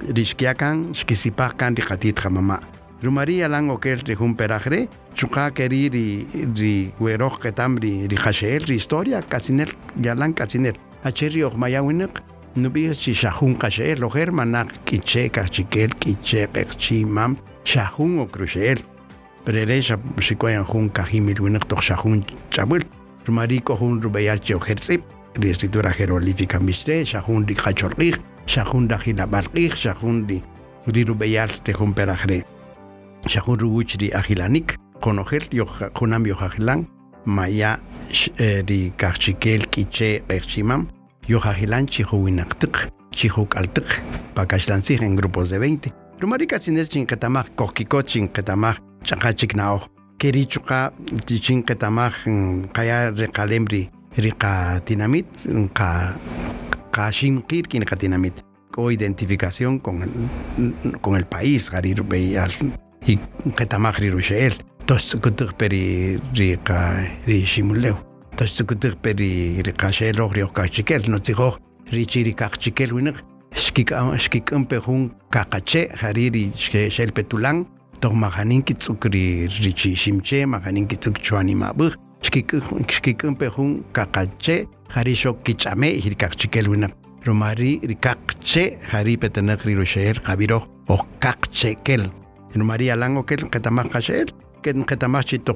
Rishkiakan 0.00 0.94
shkisipakan 0.94 1.74
di 1.74 1.82
katit 1.82 2.18
mama. 2.30 2.60
Rumaria 3.02 3.48
lang 3.48 3.68
okel 3.68 4.02
de 4.02 4.14
jun 4.16 4.34
perajre, 4.34 4.88
chuka 5.14 5.50
keri 5.50 5.90
ri 5.90 6.26
ri 6.56 6.92
weroj 6.98 7.38
ketam 7.38 7.76
ri 7.76 8.08
ri 8.08 8.74
historia 8.74 9.20
kasinel 9.20 9.68
yalan 10.00 10.32
kasinel. 10.32 10.74
Acheri 11.04 11.42
ok 11.42 11.56
mayawinek 11.56 12.22
nubi 12.54 12.88
chi 12.94 13.12
shahun 13.12 13.56
khashel 13.58 13.98
loher 13.98 14.30
manak 14.30 14.84
kiche 14.84 15.28
kachikel 15.30 15.90
kiche 15.98 16.46
chimam 16.78 17.36
shahun 17.64 18.20
o 18.20 18.26
crushel. 18.26 18.78
Preresha 19.44 19.98
shikoyan 20.20 20.64
jun 20.64 20.88
kahimil 20.90 21.40
winek 21.40 21.66
tok 21.66 21.82
shahun 21.82 22.22
chabul. 22.50 22.82
Rumarico 23.26 23.76
jun 23.76 24.00
rubayal 24.00 24.38
che 24.38 24.54
ojersip. 24.54 25.02
Ri 25.34 25.50
escritura 25.50 25.90
jeroglífica 25.90 26.60
mishre, 26.60 27.04
shahun 27.04 27.48
ri 27.48 27.54
khachorqih, 27.54 28.16
shahun 28.46 28.86
da 28.86 28.98
hilabarqih, 28.98 29.74
shahun 29.74 30.28
ri 30.28 30.42
ri 30.86 31.04
rubayal 31.04 31.48
de 31.64 31.72
jun 31.72 31.92
perajre. 31.92 32.44
Shahun 33.26 33.58
rubuchri 33.58 34.12
agilanik, 34.12 34.76
conocer 35.00 35.48
yo 35.50 35.66
junam 35.66 36.26
yo 36.26 36.36
jajilan, 36.36 36.86
maya 37.24 37.78
ri 38.38 38.92
kachikel 38.96 39.66
kiche 39.70 40.22
rechimam, 40.28 40.88
yo 41.28 41.38
jajilan 41.40 41.86
chihuinaktik, 41.86 42.88
chihukaltik, 43.10 44.02
pakashlansi 44.34 44.98
en 45.00 45.16
grupos 45.16 45.50
de 45.50 45.58
20. 45.58 45.92
Rumarica 46.20 46.60
sines 46.60 46.88
chinkatamaj, 46.88 47.46
kohkikochin 47.56 48.28
katamaj, 48.28 48.76
chakachik 49.04 49.54
nao, 49.54 49.80
kerichuka 50.18 50.92
chichin 51.26 51.62
katamaj, 51.62 52.12
kaya 52.72 53.10
recalemri, 53.10 53.90
rika 54.16 54.80
tinamit, 54.84 55.26
ka 55.74 56.14
kashin 56.92 57.42
kirkin 57.42 57.84
katinamit. 57.84 58.34
O 58.74 58.90
identificación 58.90 59.78
con, 59.78 60.08
con 61.02 61.16
el 61.16 61.26
país, 61.26 61.70
garir 61.70 62.02
y 62.10 63.18
rirusheel. 63.98 64.54
tos 64.54 64.71
kutuk 64.92 65.56
peri 65.56 66.20
ri 66.36 66.56
ka 66.60 67.00
ri 67.24 67.46
shimuleu 67.48 67.96
tos 68.36 68.60
kutuk 68.60 69.00
peri 69.00 69.62
ri 69.64 69.72
ka 69.72 69.88
shelo 69.88 70.28
ri 70.28 70.44
ka 70.52 70.68
chikel 70.68 71.08
no 71.08 71.16
tigo 71.18 71.56
ri 71.92 72.04
chiri 72.04 72.34
ka 72.36 72.50
chikel 72.60 72.92
winak 72.92 73.16
skik 73.56 73.92
skik 74.20 74.52
umpe 74.52 74.76
hun 74.84 75.08
ka 75.30 75.44
kache 75.48 75.88
hariri 75.96 76.52
shel 76.56 77.08
petulang 77.08 77.64
to 78.00 78.10
maganin 78.12 78.60
ki 78.60 78.74
tsukri 78.74 79.48
ri 79.48 79.72
chi 79.72 79.94
shimche 79.96 80.44
maganin 80.44 80.86
ki 80.86 80.96
tsuk 80.96 81.16
chwani 81.24 81.54
mabu 81.54 81.88
skik 82.20 82.52
skik 82.92 83.24
umpe 83.24 83.48
hun 83.48 83.84
ka 83.92 84.04
kache 84.12 84.68
hari 84.92 85.14
shok 85.14 85.40
ki 85.42 85.54
chame 85.56 85.88
hir 86.04 86.14
ka 86.20 86.28
chikel 86.28 86.68
winak 86.68 86.92
romari 87.24 87.80
ri 87.80 87.96
ka 87.96 88.12
che 88.44 88.76
hari 88.92 89.16
petenak 89.16 89.64
ri 89.64 89.74
ro 89.74 89.84
shel 89.84 90.20
kabiro 90.20 90.64
o 90.88 91.00
ka 91.18 91.32
chekel 91.50 92.12
María 92.54 92.96
Lango 92.96 93.24
que 93.24 93.36
que 94.62 94.72
ketamachi 94.72 95.38
to 95.44 95.54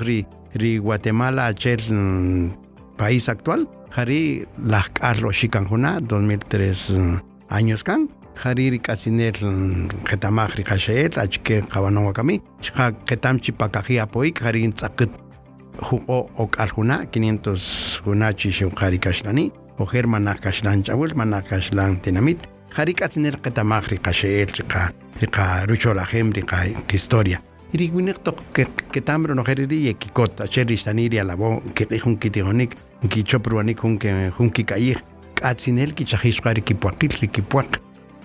ri 0.00 0.26
ri 0.54 0.78
Guatemala 0.78 1.46
achel 1.46 1.80
país 2.96 3.28
actual. 3.28 3.66
Jari 3.96 4.46
la 4.64 4.82
carro 4.92 5.30
shikanjuna 5.32 6.00
2003 6.00 7.22
años 7.50 7.82
kan 7.82 8.08
jari 8.42 8.70
ri 8.70 8.78
kasiner 8.78 9.32
ketamach 10.04 10.56
ri 10.56 10.64
kasher 10.64 11.10
achke 11.16 11.62
kabanon 11.68 12.06
wakami 12.06 12.40
chika 12.60 12.92
ketamchi 13.08 13.52
pakaji 13.52 13.98
apoik 14.00 14.40
jari 14.40 14.68
tsakut 14.72 15.10
jugo 15.80 16.28
o 16.36 16.46
karjuna 16.46 17.06
500 17.10 18.02
junachi 18.04 18.52
shukari 18.52 18.98
kashlani 18.98 19.50
o 19.78 19.86
germana 19.86 20.34
kashlan 20.34 20.84
chawul 20.84 21.14
mana 21.14 21.40
kashlan 21.42 21.96
tinamit 22.02 22.40
jari 22.76 22.94
kasiner 22.94 23.40
ketamach 23.40 23.88
ri 23.90 23.98
kasher 23.98 24.46
rika 24.58 24.92
rika 25.20 25.66
ruchola 25.66 26.04
hem 26.04 26.30
rika 26.30 26.58
historia 26.92 27.40
tok 28.24 28.38
ke 28.52 28.64
ke 28.92 29.00
tamro 29.00 29.34
no 29.34 29.42
heriri 29.42 29.88
e 29.88 29.94
kikot 29.94 30.40
a 30.40 30.48
cherry 30.48 30.76
saniri 30.76 31.20
a 31.20 31.24
labo 31.24 31.62
ke 31.74 31.86
hun 32.04 32.16
kitigonik 32.16 32.74
ki 33.08 33.24
chopruanik 33.24 33.80
hun 33.80 33.98
ke 33.98 34.32
hun 34.36 34.50
ki 34.50 34.64
kair. 34.64 35.02
Atsinel 35.42 35.94
ki 35.94 36.04
chahish 36.04 36.40
qari 36.40 36.64
ki 36.64 36.74
puakil 36.74 37.30
ki 37.30 37.42
puak 37.42 37.78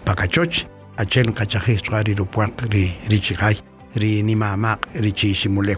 pakachoch 0.05 0.65
a 0.97 1.05
chen 1.05 1.33
ka 1.33 1.45
chahish 1.45 1.83
qari 1.83 2.17
ru 2.17 2.25
puak 2.25 2.71
ri 2.71 2.93
ri 3.09 3.19
chihay 3.19 3.59
ri 3.95 4.21
ni 4.23 4.35
mama 4.35 4.77
ri 4.95 5.11
chi 5.11 5.33
shimule 5.33 5.75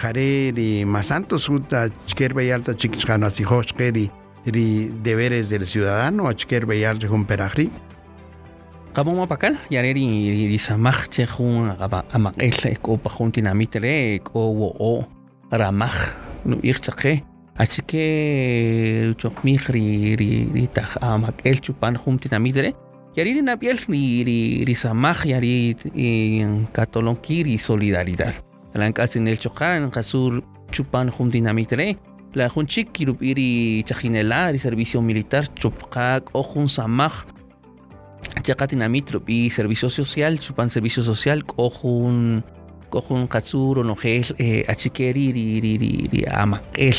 jare 0.00 0.52
ri 0.56 0.84
masanto 0.84 1.38
suta 1.38 1.88
chker 2.06 2.32
bayalta 2.32 2.74
chikichano 2.74 3.26
asihosh 3.26 3.74
ri 3.78 4.10
ri 4.46 4.90
deberes 5.02 5.50
del 5.50 5.66
ciudadano 5.66 6.28
a 6.28 6.34
chker 6.34 6.64
bayal 6.66 6.96
hun 7.10 7.24
peragri 7.24 7.68
Kamo 8.98 9.14
mapakal, 9.14 9.54
yareri 9.70 10.48
di 10.50 10.58
samach 10.58 11.06
che 11.08 11.24
jun 11.24 11.70
amak 11.70 12.34
el 12.42 12.78
ko 12.82 12.96
pa 12.96 13.08
jun 13.08 13.30
tinamitere 13.30 14.18
ko 14.24 14.50
wo 14.50 14.74
o 14.76 15.06
ramach 15.52 16.10
no 16.44 16.58
irchaque 16.64 17.22
así 17.56 17.80
que 17.86 19.14
chok 19.16 19.44
mi 19.44 19.54
ri 19.54 20.16
ri 20.16 20.50
ri 20.52 20.66
ta 20.66 20.82
amak 21.00 21.46
el 21.46 21.60
chupan 21.60 21.94
jun 21.94 22.18
tinamitere 22.18 22.74
yariri 23.14 23.40
na 23.40 23.56
piel 23.56 23.78
ri 23.86 24.24
ri 24.26 24.64
ri 24.66 24.74
samach 24.74 25.24
yari 25.24 25.76
en 25.94 26.66
katolonki 26.72 27.44
ri 27.44 27.56
solidaridad. 27.56 28.34
Lan 28.74 28.92
kasin 28.92 29.28
el 29.28 29.38
chokan 29.38 29.92
kasur 29.92 30.42
chupan 30.72 31.12
jun 31.16 31.30
tinamitere 31.30 31.94
la 32.34 32.48
jun 32.48 32.66
chik 32.66 32.90
kirupiri 32.92 33.84
chajinela 33.86 34.50
servicio 34.58 35.00
militar 35.00 35.44
chupkak 35.54 36.34
o 36.34 36.42
jun 36.42 36.66
samach 38.38 38.42
Chakatinamit 38.42 39.10
y 39.26 39.50
servicio 39.50 39.90
social, 39.90 40.38
chupan 40.38 40.70
servicio 40.70 41.02
social, 41.02 41.44
cojun 41.44 42.42
cojun 42.90 43.28
katsuro 43.28 43.82
nogel 43.84 44.24
eh, 44.38 44.64
achikeri 44.68 45.32
ri 45.32 45.60
ri 45.60 45.78
ri 45.78 46.08
ri 46.10 46.24
amakel 46.26 46.96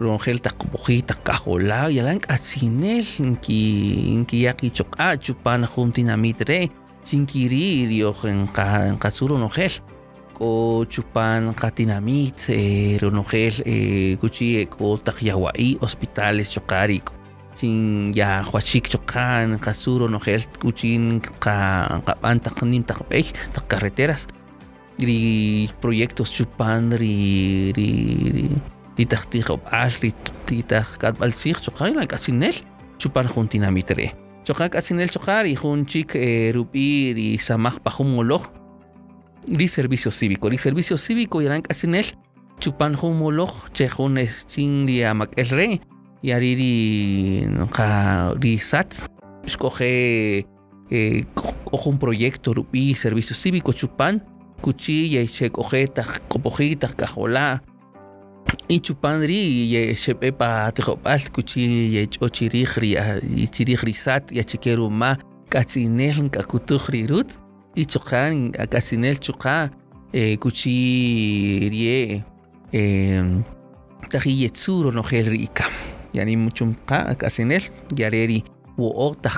nogel 0.00 0.40
takupuji 0.40 1.02
takajola 1.02 1.90
yalan 1.90 2.18
katsinel 2.18 3.04
ki 3.40 4.24
ki 4.26 4.42
yaki 4.42 4.70
choka 4.70 5.16
chupan 5.16 5.66
juntinamit 5.66 6.40
re 6.48 6.70
sinkiri 7.04 7.86
riojen 7.86 8.48
katsuro 8.98 9.38
nogel 9.38 9.70
ko 10.34 10.84
chupan 10.90 11.54
katinamit 11.54 12.48
eh, 12.48 12.98
ronogel 12.98 13.62
eh, 13.64 14.16
kuchi 14.18 14.66
ko 14.66 14.96
takyawai 14.96 15.78
hospitales 15.80 16.50
chokariko 16.50 17.21
sin 17.62 18.10
ya 18.10 18.42
huachik 18.42 18.90
chocan 18.90 19.58
kasuro 19.62 20.10
no 20.10 20.18
gel 20.18 20.42
kuchin 20.58 21.22
ka 21.44 21.86
kapan 22.06 22.42
taknim 22.42 22.82
takpej 22.82 23.26
tak 23.54 23.64
carreteras 23.70 24.26
ri 24.98 25.70
proyectos 25.82 26.34
chupan 26.36 26.90
ri 27.00 27.16
ri 27.76 27.90
ri 28.34 28.44
ri 28.98 29.04
takti 29.06 29.38
al 29.80 29.90
ri 30.02 30.10
ti 30.46 30.56
tak 30.70 30.88
kat 30.98 31.14
bal 31.20 31.32
sig 31.40 31.56
chocan 31.64 31.94
la 31.94 32.06
kasinel 32.06 32.56
chupan 32.98 33.26
juntinamitre. 33.32 34.06
Chocan 34.46 34.68
kasinel 34.74 35.10
chocar 35.14 35.46
y 35.46 35.54
jun 35.54 35.86
chik 35.86 36.18
rupi 36.54 37.14
ri 37.16 37.28
samaj 37.38 37.78
pajumoloj 37.84 38.42
ri 39.58 39.66
servicio 39.68 40.10
cívico. 40.10 40.50
Ri 40.50 40.58
servicio 40.58 40.96
cívico 40.98 41.40
yaran 41.40 41.62
kasinel 41.62 42.06
chupan 42.58 42.94
humoloj 43.00 43.52
che 43.72 43.86
jun 43.88 44.18
es 44.18 44.46
chin 44.50 44.86
amak 45.06 45.30
el 45.38 45.48
rey 45.58 45.80
yariri 46.22 47.46
ja 47.76 48.32
risat 48.40 48.94
escoge 49.44 50.46
eh, 50.90 51.24
cojo 51.34 51.90
un 51.90 51.98
proyecto 51.98 52.52
rupi 52.52 52.94
servicio 52.94 53.34
cívico 53.34 53.72
chupan 53.72 54.22
cuchilla 54.60 55.20
y 55.20 55.28
se 55.28 55.50
coge 55.50 55.88
copojita 56.28 56.88
cajola 56.94 57.62
y 58.68 58.80
chupandri 58.80 59.74
y 59.74 59.96
se 59.96 60.14
pepa 60.14 60.70
tejopal 60.72 61.30
cuchilla 61.32 62.00
y 62.02 62.08
ochirigri 62.20 62.96
y 63.36 63.48
chirigrisat 63.48 64.32
y 64.32 64.44
chiquero 64.44 64.88
ma 64.88 65.18
katsinel 65.48 66.30
kakutujri 66.30 67.06
rut 67.06 67.30
y 67.74 67.84
chocan 67.84 68.52
a 68.58 68.66
katsinel 68.66 69.18
chuka 69.18 69.70
eh, 70.12 70.36
cuchillie 70.38 72.24
eh, 72.72 73.42
tajiyetsuro 74.08 74.92
no 74.92 75.02
gelrica 75.02 75.66
yani 76.14 76.36
muchum 76.36 76.74
ka 76.86 77.14
kasinel 77.14 77.62
yareri 77.96 78.44
wo 78.78 79.14
ta 79.14 79.30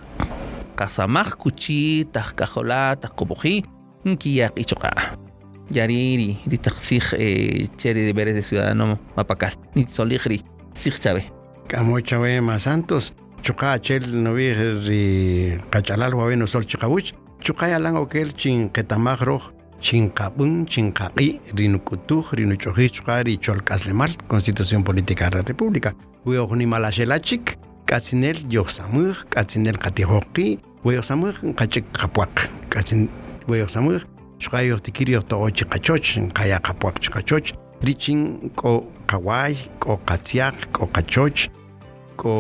kasamaj 0.77 1.35
kuchi 1.39 2.05
ta 2.13 2.23
kajola 2.37 2.97
ta 2.97 3.09
koboji 3.09 3.65
nkiya 4.05 4.51
ichoka 4.57 4.91
yariri 5.71 6.39
ri 6.47 6.59
taxij 6.59 7.15
eh, 7.19 7.69
chere 7.79 8.05
deberes 8.07 8.35
de 8.35 8.43
ciudadano 8.43 8.99
mapacal 9.17 9.53
ni 9.75 9.87
soligri 9.89 10.43
sig 10.75 10.99
chave 11.01 11.25
Camo 11.67 11.99
chave 12.01 12.41
más 12.43 12.63
santos. 12.65 13.15
Chuqa 13.43 13.73
achel 13.73 14.05
novi 14.23 14.53
ri 14.87 15.59
qachalal 15.71 16.15
wawe 16.15 16.37
no 16.37 16.47
sol 16.47 16.65
chiqawuch 16.65 17.13
chuqa 17.41 17.69
yalan 17.69 17.97
okel 17.97 18.33
chin 18.33 18.71
qetamaj 18.71 19.21
roj 19.21 19.43
chinqabun 19.85 20.65
chinqaqi 20.73 21.29
rinukutuj 21.59 22.33
rinuch'uji 22.39 22.87
chuqa 22.97 23.23
ri 23.27 23.37
cholk'aslemal 23.45 24.13
constitución 24.27 24.83
política 24.83 25.29
de 25.31 25.37
la 25.37 25.43
república. 25.43 25.93
Wiojnimalachelachik 26.25 27.59
k'atzinel 27.87 28.39
yojsamuj 28.49 29.29
k'atzinel 29.33 29.77
qatijoqi 29.85 30.47
weyojsamuj 30.85 31.37
qachik 31.59 31.85
qapuaq 31.93 32.49
k'atzin 32.73 33.09
weyojsamuj 33.49 34.01
chuqa 34.41 34.63
yojtikir 34.65 35.13
yojto'o 35.17 35.51
chiqachoch 35.59 36.33
qaya 36.33 36.59
qapuaq 36.65 37.01
chiqachoch 37.05 37.53
richin 37.85 38.51
k'o 38.57 38.73
qaway 39.07 39.55
k'o 39.81 40.01
qatz'yaq 40.09 40.73
k'o 40.73 40.89
qachoch 40.97 41.49
k'o 42.17 42.35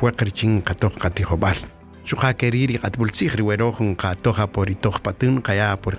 pueq 0.00 0.24
richin 0.28 0.62
qatoj 0.64 0.96
qatijob'al 1.02 1.60
chuqa 2.08 2.32
kerir 2.40 2.72
ri 2.72 2.80
q'atb'ultzij 2.80 3.36
riweroj 3.36 3.96
qatoja 4.00 4.46
por 4.48 4.70
itoj 4.70 4.96
patun 5.04 5.42
qaya 5.42 5.76
por 5.76 5.94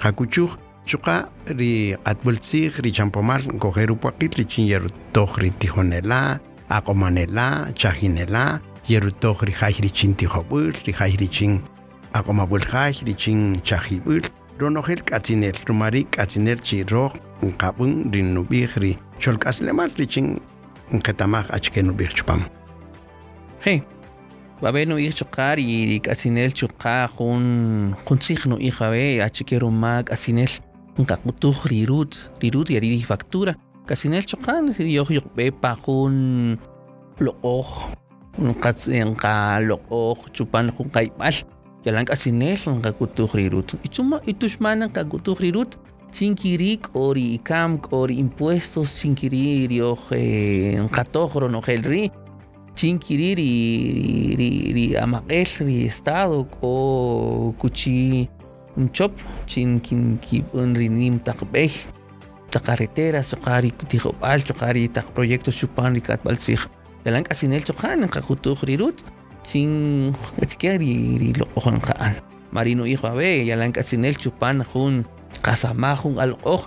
chuqa 0.90 1.16
ri 1.60 1.96
q'atb'ultzij 2.04 2.80
ri 2.84 2.92
champomal 2.98 3.42
kojer 3.60 3.92
upuaqil 3.96 4.32
richin 4.40 4.66
yerutoj 4.72 5.32
ri 5.44 5.52
tijonela 5.60 6.40
aq'omanela 6.78 7.48
chajinela 7.80 8.60
yerutoj 8.92 9.38
ri 9.48 9.54
jay 9.60 9.76
richin 9.86 10.16
tijob'äl 10.20 10.74
ri 10.86 10.94
jay 11.00 11.14
richin 11.22 11.54
aq'omab'äl 12.18 12.64
jay 12.72 12.94
richin 13.08 13.60
chajib'äl 13.68 14.24
ronojel 14.60 15.02
k'atzinel 15.08 15.58
rumari 15.68 16.02
k'atzinel 16.14 16.60
chi 16.66 16.84
roj 16.92 17.14
qab'än 17.62 17.94
ri 18.14 18.22
nub'ij 18.24 18.72
ri 18.82 18.94
nqetamaj 20.92 21.52
achke 21.52 21.84
nub'ij 21.84 22.14
chupam. 22.16 22.42
Hey, 23.60 23.84
no 24.62 24.98
chokar 25.12 25.60
y 25.60 26.00
kasinel 26.00 26.52
choka 26.54 27.10
jun 27.18 27.96
jun 28.06 28.22
sig 28.22 28.46
no 28.46 28.58
hija 28.58 28.90
be 28.90 29.22
achikero 29.22 29.70
mag 29.70 30.10
asinel 30.12 30.50
nkakutuj 31.00 31.58
rirut 31.72 32.14
rirut 32.42 32.70
yari 32.70 33.02
factura. 33.04 33.56
Kasinel 33.88 34.26
chokan 34.26 34.74
si 34.74 34.84
yo 34.94 35.06
yo 35.10 35.22
be 35.36 35.52
pa 35.52 35.78
jun 35.84 36.58
looj 37.20 37.70
nqats 38.50 38.88
nqa 39.12 39.62
looj 39.70 40.20
chupan 40.36 40.72
jun 40.76 40.90
qaybal 40.96 41.36
yalan 41.86 42.06
kasinel 42.06 42.60
nkakutuj 42.78 43.32
rirut. 43.40 43.70
Ichuma 43.88 44.22
itushman 44.26 44.84
nkakutuj 44.90 45.40
rirut. 45.40 45.78
Chinkirik 46.08 46.96
ori 46.96 47.36
ikam 47.38 47.80
ori 47.92 48.16
impuestos 48.24 48.96
chinkirir 49.00 49.72
yo 49.72 49.98
nqatoj 50.88 51.32
no 51.52 51.62
ri. 51.62 52.12
Chinkiri 52.78 53.34
ri 53.34 53.52
ri 54.38 54.50
ri 54.76 54.86
amaq'el 54.94 55.50
ri 55.66 55.88
estado 55.90 56.46
k'o 56.46 57.54
kuchi 57.58 58.30
nchop 58.78 59.14
chin 59.50 59.80
kin 59.86 60.18
kib'un 60.26 60.76
ri 60.80 60.88
nim 60.90 61.20
taq 61.28 61.40
b'ey 61.54 61.72
taq 62.52 62.64
carreteras 62.68 63.28
choqa 63.32 63.62
ri 63.64 63.72
tijob'al 63.90 64.40
choqa 64.48 64.70
ri 64.76 64.88
taq 64.96 65.08
proyectos 65.16 65.56
chupan 65.60 65.94
ri 65.96 66.02
katb'al 66.08 66.38
tzij 66.38 66.62
yalan 67.06 67.24
k'asinel 67.28 67.64
choqa 67.68 67.90
nqajutuj 67.98 68.60
ri 68.68 68.76
rut 68.82 68.98
chin 69.48 69.72
etzk'ej 70.44 70.76
ri 70.82 70.94
ri 71.22 71.30
loq'oj 71.40 71.66
nqa'an 71.80 72.14
marino 72.56 72.84
hijo 72.86 73.08
abe 73.14 73.30
yalan 73.50 73.72
k'asinel 73.76 74.16
chupan 74.22 74.64
jun 74.72 75.04
qasamaj 75.46 75.98
jun 76.04 76.16
alq'oj 76.26 76.62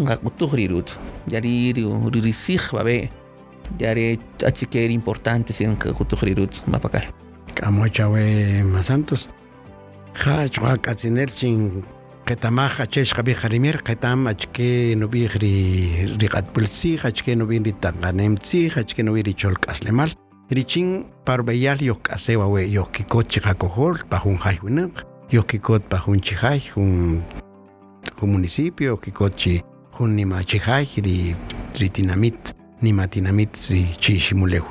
nqakutuj 0.00 0.52
ri 0.58 0.66
rut 0.72 0.88
yari 1.32 1.72
ri 1.76 1.84
ri 2.26 2.32
sij 2.44 2.64
babe 2.76 2.98
yare 3.78 4.18
achikeri 4.48 4.92
importante 4.94 5.52
sin 5.52 5.76
kutukhrirut 5.76 6.62
mapakal 6.66 7.04
k'amochawe 7.56 8.24
masantos 8.74 9.28
ja 10.24 10.48
chwa 10.48 10.76
k'atzinel 10.78 11.30
chin 11.38 11.82
qetamaj 12.26 12.80
achex 12.84 13.12
qabij 13.16 13.36
qarimir 13.42 13.82
qetam 13.86 14.26
achke 14.26 14.96
nubij 14.96 15.36
ri 15.42 15.54
ri 16.20 16.28
q'atb'ultzij 16.28 17.04
achke 17.08 17.36
nubij 17.36 17.62
ri 17.66 17.72
taqanemtzij 17.82 18.72
achke 18.80 19.02
nubij 19.02 19.22
ri 19.28 19.34
cholk'aslemal 19.34 20.10
richin 20.50 21.04
parbeyal 21.24 21.78
yoj 21.88 22.00
k'asew 22.02 22.40
awe 22.42 22.62
yoj 22.62 22.88
kikot 22.92 23.30
jun 23.30 23.44
jun 24.24 24.38
jun 26.74 27.22
jun 28.18 28.30
municipio. 28.30 28.96
Kikot 28.96 29.34
chi 29.36 29.62
jun 29.98 30.14
nima 30.14 30.42
chijay 30.44 30.86
ri 31.04 31.34
ri 31.80 31.88
tinamit 31.90 32.54
nimatinamit 32.82 33.56
ri 33.70 33.84
chiximulew 34.00 34.64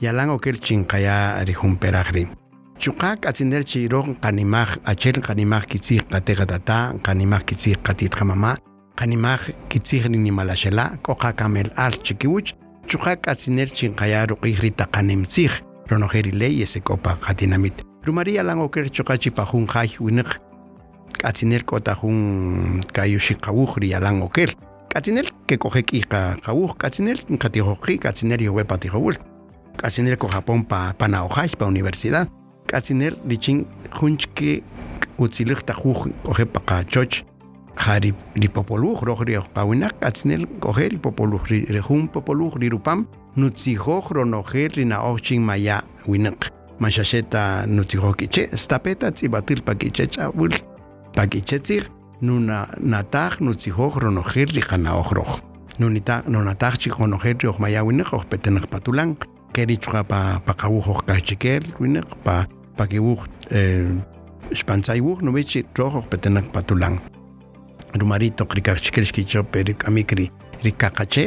yalan 0.00 0.30
okel 0.30 0.60
chinkaya 0.60 1.44
ri 1.44 1.54
humperaj 1.54 2.08
ri 2.12 2.24
chuqa 2.78 3.16
k'atzinel 3.18 3.64
chi 3.66 3.88
roj 3.90 4.14
qanimaj 4.22 4.78
achel 4.86 5.18
qanimaj 5.26 5.64
kitzij 5.66 6.02
qateqa 6.12 6.46
tata 6.46 6.78
qanimaj 7.02 7.42
kitzij 7.48 7.76
qatit 7.82 8.14
qamama 8.14 8.52
qanimaj 8.94 9.42
kitzij 9.70 10.06
ri 10.06 10.18
nimalaxela 10.18 10.84
k'oqa 11.02 11.32
kamel 11.34 11.68
al 11.74 11.94
chikiwuch 12.04 12.54
chuqa 12.86 13.16
k'atzinel 13.16 13.70
chinkaya 13.76 14.26
ruq'ij 14.30 14.56
ri 14.62 14.70
taqanemtzij 14.70 15.52
ronoje 15.90 16.22
ri 16.22 16.32
leyes 16.40 16.76
ek'opa 16.78 17.18
qatinamit 17.24 17.82
rumari 18.06 18.38
yalan 18.38 18.62
okel 18.62 18.86
chuqa 18.94 19.18
chi 19.18 19.30
pa 19.30 19.42
jun 19.50 19.66
jay 19.66 19.90
winaq 19.98 20.38
k'atzinel 21.18 21.66
k'ota 21.66 21.98
jun 22.00 22.80
kayuxiqawuj 22.94 23.70
ri 23.82 23.88
yalan 23.90 24.22
okel 24.22 24.54
k'atzinel 24.90 25.26
kekoje 25.48 25.82
k'ija 25.82 26.38
qawuj 26.46 26.78
k'atzinel 26.78 27.18
qatijoqi 27.42 27.98
k'atzinel 27.98 28.40
yowe 28.46 28.62
patijowul 28.64 29.16
k'atzinel 29.78 30.16
ko 30.16 30.28
pa 30.68 30.94
panaojaj 30.98 31.58
pa 31.58 31.66
universidad 31.66 32.28
k'atzinel 32.68 33.16
richin 33.28 33.64
junchke 33.96 34.62
utzilij 35.18 35.64
tajuj 35.68 36.12
koje 36.22 36.46
pa 36.46 36.60
qachoch 36.68 37.24
jari 37.86 38.12
ripopoluj 38.34 38.98
roj 39.06 39.24
ri 39.26 39.34
qawinaq 39.54 39.94
k'atzinel 40.00 40.46
koje 40.60 40.88
ripopoluj 40.94 41.44
ri 41.48 41.80
jun 41.88 42.08
popoluj 42.08 42.52
ri 42.60 42.68
rupam 42.68 43.06
nutzijoj 43.36 44.02
ronojel 44.10 44.70
ri 44.76 44.84
naoj 44.84 45.18
chin 45.22 45.42
maya 45.42 45.82
winaq 46.06 46.50
maxaxeta 46.80 47.66
nutzijoj 47.66 48.14
k'iche 48.18 48.48
stapeta 48.56 49.10
tz'ibatil 49.10 49.62
pa 49.62 49.74
k'iche 49.74 50.06
ch'awil 50.06 50.54
pa 51.14 51.26
k'iche 51.26 51.58
tzij 51.58 51.84
nuna 52.20 52.66
nataj 52.80 53.40
nutzijoj 53.40 53.94
ronojel 54.02 54.48
ri 54.54 54.62
qanaoj 54.62 55.10
roj 55.18 55.32
nunita 55.78 56.22
nunataj 56.26 56.74
chi 56.80 56.90
ronojel 56.90 57.36
ri 57.40 57.48
ojmaya 57.48 57.82
winaq 57.86 58.10
ojpetenaq 58.18 58.66
patulan 58.66 59.16
keri 59.54 59.76
chqa 59.78 60.02
pa 60.10 60.40
pa 60.44 60.54
ojkajchikel 60.68 61.62
winaq 61.80 62.10
pa 62.24 62.46
pa 62.78 62.86
kiwuj 62.86 63.20
xpantzay 64.54 65.00
wuj 65.02 65.22
nubichi 65.26 65.64
roj 65.78 65.98
ojpetenaq 66.00 66.52
patulan 66.54 66.98
rumarito 67.94 68.46
qrikajchikel 68.46 69.04
xkichope 69.10 69.64
ri 69.66 69.74
k'amik 69.74 70.12
ri 70.18 70.30
ri 70.64 70.72
kaqache 70.72 71.24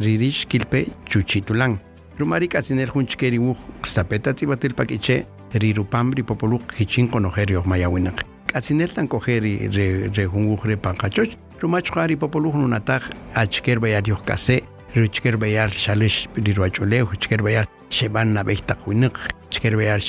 ririx 0.00 0.46
kilpe 0.48 0.86
chuchitulan 1.04 1.76
rumari 2.18 2.48
k'atzinel 2.48 2.90
jun 2.94 3.06
chike 3.06 3.30
ri 3.30 3.38
wuj 3.38 3.58
stapeta 3.84 4.34
tz'ibatil 4.34 4.74
pa 4.74 4.84
k'iche 4.84 5.24
ri 5.54 5.72
rupam 5.72 6.12
ri 6.16 6.22
popoluq 6.22 6.74
kichin 6.76 7.08
qonojel 7.08 7.48
ri 7.50 7.56
ojmaya 7.56 7.90
winaq 7.90 8.24
k'atzinel 8.50 8.94
tan 8.94 9.08
koje 9.08 9.40
ri 9.40 9.54
re 10.16 10.76
panqachoch 10.76 11.36
rumachqa 11.62 12.06
ri 12.06 12.16
popoluj 12.16 12.54
nunataj 12.54 13.10
achker 13.34 13.80
bayar 13.80 14.06
yoj 14.06 14.24
kase 14.24 14.62
ri 14.94 15.08
chker 15.08 15.36
bayar 15.36 15.68
xalix 15.70 16.26
ri 16.36 16.52
ruach'ulew 16.52 17.06
chker 17.18 17.42
bayar 17.42 17.66
xeb'an 17.90 18.34
nab'ey 18.34 18.60
taq 18.66 18.86
winaq 19.50 19.62
chker 19.62 19.76
bayar 19.76 20.00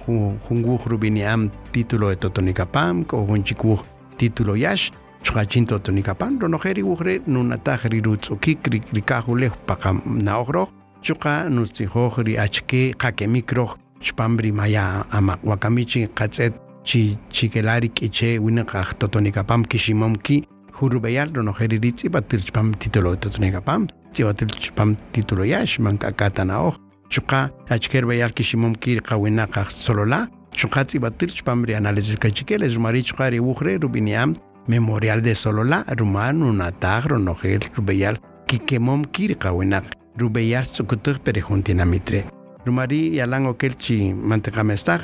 hunguj 0.50 0.88
rubiniam 0.88 1.50
título 1.72 2.10
de 2.10 2.16
totonicapam 2.16 3.06
ko 3.06 3.26
hunchikuj 3.26 3.80
título 4.18 4.56
yash 4.56 4.92
chukachin 5.24 5.66
totonicapam 5.66 6.40
ronojeri 6.40 6.84
wujre 6.84 7.22
nunataj 7.28 7.86
rirutzukik 7.90 8.68
rikajulej 8.94 9.52
pakam 9.66 10.02
naojroj 10.06 10.70
chuka 11.02 11.50
nutzijoj 11.50 12.24
ri 12.24 12.38
achke 12.38 12.94
qakemikroj 12.98 13.87
xpambri 14.02 14.52
maya 14.52 15.06
ama. 15.12 15.38
Wakamichi 15.44 16.08
qatzet 16.08 16.54
chi 16.88 17.18
chikelari 17.30 17.90
k'iche 17.90 18.40
winaqaj 18.40 18.96
totonicapam 19.00 19.66
kiximomki 19.66 20.44
jurubeyal 20.80 21.34
ronojeri 21.36 21.80
ri 21.84 21.92
tz'ibatil 21.92 22.46
chpam 22.48 22.74
título 22.80 23.12
de 23.16 23.20
totonicapam 23.26 23.88
tz'ibatil 24.14 24.52
chpam 24.64 24.96
título 25.12 25.44
yash 25.44 25.80
mank'akatanaoj 25.80 26.76
chuqa 27.10 27.50
achker 27.70 28.06
beyal 28.06 28.32
kiximomki 28.32 29.02
qawinaqaj 29.10 29.76
solola 29.86 30.28
chuqa 30.54 30.86
tz'ibatil 30.86 31.34
chpam 31.38 31.66
ri 31.66 31.76
análisis 31.76 32.16
kachikeles 32.18 32.76
rumari 32.76 33.04
chuqa 33.04 33.32
ri 33.32 33.40
wujre 33.40 33.78
rubiniam 33.84 34.36
memorial 34.68 35.22
de 35.22 35.36
solola 35.36 35.84
ruman 36.00 36.44
unataj 36.44 37.12
ronojel 37.12 37.68
rubeyal 37.76 38.16
kikemomki 38.48 39.28
ri 39.28 39.36
qawinaq 39.36 39.92
rubeyal 40.18 40.66
tz'ukutuj 40.66 41.20
perejuntinamitre 41.26 42.37
rumari 42.68 43.16
yalan 43.18 43.48
okelchi 43.48 44.14
manteqamestaj 44.14 45.02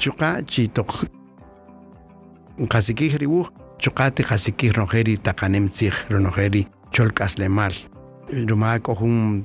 chuqa 0.00 0.40
chi 0.50 0.68
toq 0.76 0.90
qasikij 2.72 3.16
riwuj 3.22 3.46
chuqati 3.82 4.22
qasikij 4.30 4.72
ronjeri 4.76 5.18
taqanemtzij 5.18 5.94
ronojeri 6.10 6.62
cholk'aslemal 6.94 7.74
ruma 8.48 8.78
k'ojun 8.78 9.44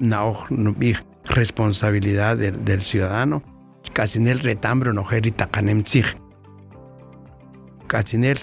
na'oj 0.00 0.50
nub'ij 0.50 0.96
responsabilidad 1.24 2.38
del, 2.38 2.64
del 2.64 2.80
ciudadano. 2.80 3.42
K'atzinel 3.92 4.38
retam 4.44 4.82
ronojeri 4.82 5.32
taqanemtzij 5.32 6.14
k'atzinel 7.88 8.38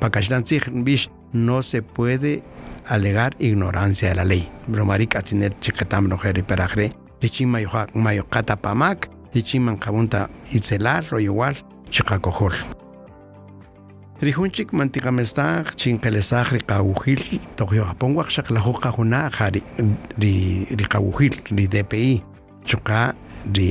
pakaxlantzij 0.00 0.70
b'ix 0.84 1.08
no 1.32 1.60
se 1.62 1.82
puede 1.82 2.42
alegar 2.86 3.34
ignorancia 3.38 4.08
de 4.08 4.14
la 4.14 4.24
ley. 4.24 4.48
Rumari 4.72 5.06
k'atzinel 5.06 5.52
chiqetam 5.60 6.08
ronojeri 6.08 6.42
perajre 6.42 7.05
richin 7.22 7.48
mayokata 7.94 8.56
pamak 8.56 9.08
richin 9.34 9.62
manqabunta 9.62 10.28
itzelal 10.52 11.04
royowal 11.10 11.54
chiqakojol 11.90 12.54
rijunchik 14.20 14.72
mantiqamestaj 14.72 15.76
chinqelesaj 15.76 16.52
riqawujil 16.56 17.22
toqyoqapon 17.58 18.16
waqxaqlajuq 18.16 18.78
qajuna 18.84 19.28
jari 19.36 19.60
ri 20.22 20.34
riqawujil 20.80 21.34
ri 21.56 21.66
DPI 21.68 22.22
chuqa 22.64 23.14
ri 23.56 23.70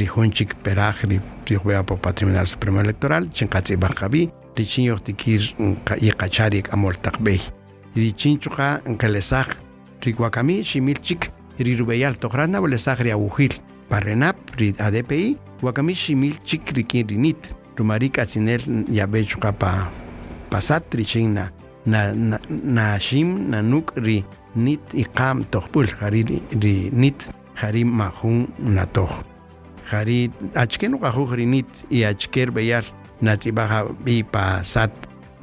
rijunchik 0.00 0.54
peraj 0.64 1.04
ri 1.08 1.20
riqbeapo 1.48 1.96
patrimonial 1.96 2.46
supremo 2.46 2.80
electoral 2.80 3.24
chinqatz'ibaj 3.36 3.94
qabi 4.00 4.28
richin 4.56 4.84
yoqtikir 4.90 5.42
yiqachari 6.06 6.62
k'amol 6.62 6.96
taqb'ey 7.00 7.40
richin 7.96 8.36
chuqa 8.38 8.80
nqelesaj 8.84 9.48
riwakami 10.04 10.62
ximilchik 10.62 11.32
ri 11.58 11.76
rubeyal 11.76 12.16
toqrana 12.18 12.60
bolesaj 12.60 13.00
ri 13.00 13.10
awujil 13.12 13.54
parrenap 13.88 14.36
ri 14.58 14.74
ADPI 14.78 15.36
wakami 15.62 15.94
ximilchik 15.94 16.72
rikin 16.76 17.08
rinit 17.08 17.54
rumari 17.76 18.10
k'atzinel 18.10 18.88
yabe 18.90 19.24
chuqa 19.24 19.52
pa 19.52 19.90
pasat 20.50 20.84
richin 20.94 21.34
na 21.34 21.44
na 21.86 22.12
na 22.12 22.36
na 22.50 22.98
shim 22.98 23.50
na 23.50 23.62
nuk 23.62 23.92
ri 23.96 24.24
nit 24.56 24.82
iqam 24.92 25.44
toqpul 25.52 25.86
jari 25.86 26.24
ri 26.62 26.90
nit 26.92 27.28
jari 27.60 27.84
majun 27.84 28.48
na 28.58 28.84
toj 28.86 29.22
jari 29.90 30.30
achken 30.54 30.96
uqajuj 30.96 31.30
ri 31.36 31.46
nit 31.46 31.70
y 31.90 32.04
achker 32.04 32.50
beyal 32.50 32.84
na 33.20 33.36
tzibaja 33.36 33.86
bi 34.04 34.24
pasat 34.24 34.92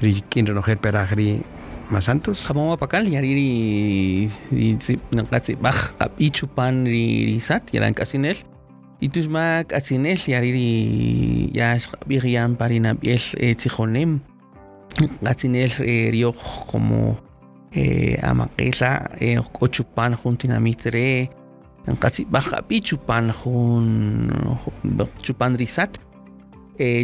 ri 0.02 0.22
kin 0.30 0.46
renojer 0.46 0.78
peraj 0.78 1.14
ri 1.84 1.92
masantos 1.92 2.48
Kamama 2.48 2.80
pakal 2.80 3.04
yari 3.08 3.32
ri 3.36 3.52
ri 4.52 4.78
nangkatsi 5.12 5.56
baj 5.60 5.96
kapichu 6.00 6.48
pan 6.48 6.86
ri 6.88 7.28
ri 7.28 7.40
sat 7.40 7.68
yalan 7.74 7.94
kasinel 7.94 8.38
itus 9.04 9.28
mak 9.28 9.74
asinel 9.76 10.16
yari 10.16 10.50
ri 10.56 10.72
yash 11.52 11.92
biriam 12.08 12.56
parina 12.56 12.94
biel 12.96 13.20
tzijonem 13.20 14.20
kasinel 15.24 15.72
rio 16.12 16.32
como 16.72 17.18
amakela 18.24 19.12
ochupan 19.60 20.16
juntinamitre 20.16 21.28
nangkatsi 21.86 22.24
baj 22.26 22.46
kapichu 22.48 22.96
pan 22.96 23.34
jun 23.36 23.88
chupan 25.20 25.56
ri 25.60 25.68
sat 25.68 26.00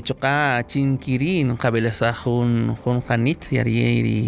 choka 0.07 0.63
chinkiri 0.71 1.43
nangkabelasa 1.43 2.15
jun 2.15 2.79
jun 2.79 3.03
kanit 3.03 3.43
yari 3.51 4.01
ri 4.07 4.19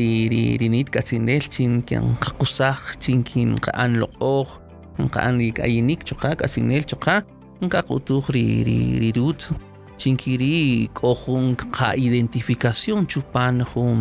ri 0.00 0.10
ri 0.32 0.42
rinit 0.60 0.88
katsinel 0.94 1.44
chin 1.54 1.72
kyan 1.88 2.16
qakusaj 2.24 2.80
chin 3.02 3.20
kin 3.28 3.50
qa'an 3.64 3.92
loq'oj 4.02 4.48
qa'an 5.14 5.38
ri 5.40 5.48
k'ayinik 5.56 6.04
choqa 6.08 6.30
k'asinel 6.40 6.84
choqa 6.90 7.16
nqaqutuj 7.64 8.24
ri 8.34 8.44
ri 8.66 8.78
ri 9.02 9.10
rut 9.16 9.40
chinkiri 10.00 10.88
k'o 10.96 11.12
jun 11.22 11.56
qa 11.76 11.88
identificación 12.08 13.06
chupan 13.12 13.64
jun 13.70 14.00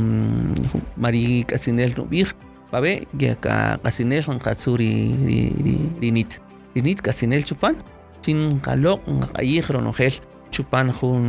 mari 0.98 1.44
k'asinel 1.50 1.92
nub'ij 1.98 2.30
pabe 2.72 2.92
ya 3.20 3.34
ka 3.44 3.56
k'asinel 3.84 4.24
nqatzu 4.38 4.72
ri 4.82 4.92
ri 5.28 5.40
ri 5.66 5.76
rinit 6.02 6.32
rinit 6.76 7.00
k'asinel 7.06 7.44
chupan 7.48 7.76
chin 8.24 8.40
qaloq' 8.66 9.04
nqaq'ayij 9.08 9.66
ronojel 9.76 10.16
chupan 10.54 10.88
jun 10.98 11.24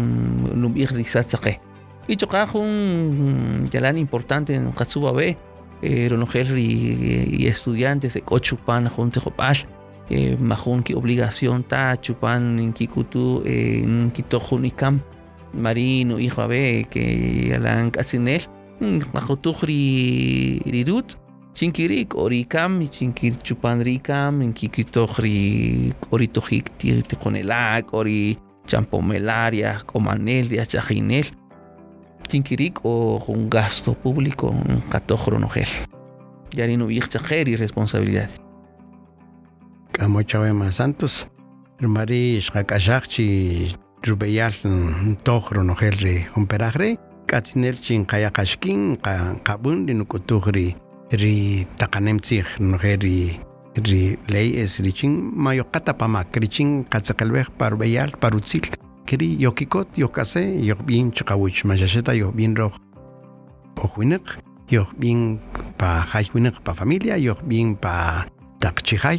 nub'ij 0.62 0.90
risat 0.98 1.26
saqej 1.32 1.58
y 2.08 2.16
un 2.54 3.66
yalan 3.70 3.98
importante 3.98 4.54
en 4.54 4.72
Katsuba 4.72 5.12
B, 5.12 5.36
Ronogel 6.08 6.58
y 6.58 7.46
estudiantes 7.46 8.14
de 8.14 8.22
Cochupan, 8.22 8.88
Junte 8.88 9.20
Jopal, 9.20 9.56
Majun 10.38 10.82
ki 10.82 10.94
obligación 10.94 11.62
ta 11.62 11.96
chupan 11.96 12.58
en 12.58 12.72
Kikutu, 12.72 13.42
en 13.44 14.10
Kitojunikam, 14.10 15.00
Marino, 15.54 16.18
hijo 16.18 16.46
B, 16.48 16.86
que 16.90 17.48
yalan 17.50 17.90
Kasinel, 17.90 18.42
Majutujri 19.12 20.62
Rirut, 20.66 21.16
Chinkirik, 21.54 22.14
Orikam, 22.16 22.88
Chinkir 22.88 23.36
Chupandrikam, 23.38 24.42
en 24.42 24.52
Kikitohri, 24.52 25.94
Oritojik, 26.10 26.70
Tijonelac, 26.76 27.92
Ori 27.94 28.38
Champomelaria, 28.66 29.80
Comanelia, 29.86 30.66
Chajinel, 30.66 31.26
tinkirik 32.30 32.84
o 32.84 33.18
un 33.26 33.50
gasto 33.50 33.94
público 33.94 34.46
un 34.48 34.80
catojronogel. 34.88 35.68
Yari 36.52 36.76
no 36.76 36.90
y 36.90 37.00
responsabilidad. 37.56 38.30
Kamo 39.92 40.22
chawe 40.22 40.50
santos. 40.72 41.28
Mari 41.80 42.40
shakashakchi 42.40 43.76
rubeyal 44.02 44.52
tojronogel 45.22 45.96
re 45.98 46.28
humperagre. 46.34 46.96
Katsinel 47.26 47.76
chin 47.80 48.04
kaya 48.06 48.30
kashkin 48.30 48.96
kabun 49.44 49.86
nukutugri 49.86 50.76
ri 51.12 51.66
takanemtzig 51.76 52.46
nogeri 52.58 53.38
ri 53.74 54.18
ley 54.28 54.58
es 54.62 54.80
richin 54.80 55.32
mayokata 55.34 55.94
pamak 55.94 56.36
richin 56.36 56.84
katsakalbej 56.84 57.50
parubeyal 57.58 58.10
parutzil 58.18 58.62
keri 59.10 59.34
yokikot 59.42 59.98
yokase 59.98 60.62
yok 60.62 60.86
bien 60.86 61.10
chakawich 61.10 61.64
machacheta 61.66 62.14
yok 62.14 62.30
bien 62.38 62.54
roj 62.54 62.70
ojuinek 63.82 64.38
yok 64.70 64.94
bien 64.94 65.40
pa 65.78 66.06
jaijuinek 66.12 66.62
pa 66.62 66.74
familia 66.78 67.18
yok 67.18 67.42
bien 67.42 67.74
pa 67.74 68.26
takchijay 68.60 69.18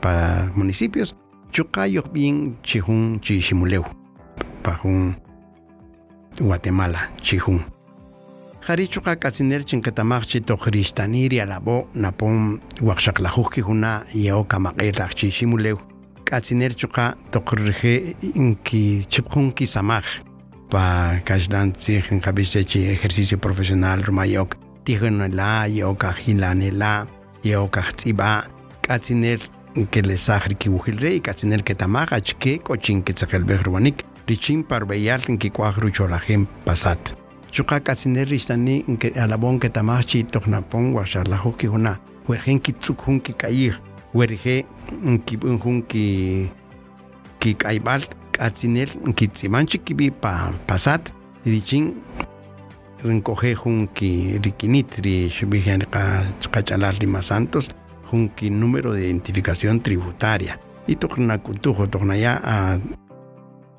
pa 0.00 0.46
municipios. 0.54 1.14
Chuka 1.50 1.86
yok 1.86 2.12
bien 2.14 2.54
chihun 2.62 3.18
chishimuleu 3.20 3.82
pa 4.62 4.78
jun 4.78 5.14
Guatemala 6.38 7.10
chihun. 7.20 7.60
Jari 8.62 8.86
chuka 8.88 9.16
kasiner 9.16 9.64
chinkatamach 9.64 10.26
chito 10.26 10.56
kristaniri 10.56 11.40
alabo 11.40 11.88
napom 11.94 12.60
wakshaklajuki 12.80 13.60
juna 13.66 14.04
yeo 14.14 14.44
kamaketach 14.44 15.14
chishimuleu 15.14 15.78
katsiner 16.24 16.74
chuka 16.74 17.14
toqrje 17.30 18.14
inki 18.34 19.06
chipjun 19.08 19.52
samaj. 19.66 20.04
Pa 20.70 21.20
kashdan 21.24 21.72
kabichechi 22.20 22.88
ejercicio 22.88 23.38
profesional 23.38 24.02
rumayok 24.02 24.56
tijen 24.84 25.34
la 25.34 25.66
yok 25.66 26.04
ajilane 26.04 26.70
la 26.72 27.06
katsiner 28.82 29.38
que 29.90 30.02
le 30.02 30.16
sajri 30.16 30.54
ki 30.54 30.68
wujilre 30.68 31.20
katsiner 31.20 31.62
que 31.62 31.74
tamaj 31.74 32.12
achke 32.12 32.58
kochin 32.58 33.02
que 33.02 33.12
behruanik 33.44 34.04
richin 34.26 34.62
parbeyal 34.64 35.20
ki 35.20 35.50
gem 36.26 36.46
pasat. 36.64 37.22
Chuka 37.52 37.80
kasiner 37.80 38.26
ristani 38.26 38.84
que 38.98 39.12
alabon 39.14 39.58
que 39.58 39.68
tamachi 39.68 40.24
toknapon 40.24 40.94
washar 40.94 41.28
la 41.28 41.36
hoki 41.36 41.66
huna 41.66 41.98
wergen 42.26 42.58
ki 42.60 42.72
ki 42.72 43.34
werge 44.14 44.64
ki 45.26 45.36
bun 45.36 45.58
hun 45.58 45.82
ki 45.82 46.50
ki 47.40 47.54
kaibal 47.54 48.02
kasiner 48.32 48.88
ki 49.16 49.28
tsimanchi 49.28 49.78
ki 49.78 49.94
bi 49.94 50.10
pa 50.10 50.52
pasat 50.66 51.12
richin 51.46 51.94
rincoge 53.04 53.54
hun 53.54 53.88
ki 53.94 54.38
rikinit 54.44 55.00
ri 55.04 55.30
chachalar 56.40 56.94
lima 57.00 57.22
santos 57.22 57.68
hun 58.10 58.28
ki 58.28 58.50
número 58.50 58.92
de 58.92 59.08
identificación 59.08 59.80
tributaria. 59.80 60.58
Y 60.86 60.96
tokna 60.96 61.38
kuntujo 61.38 61.86
tokna 61.86 62.16
ya 62.16 62.40
a 62.44 62.78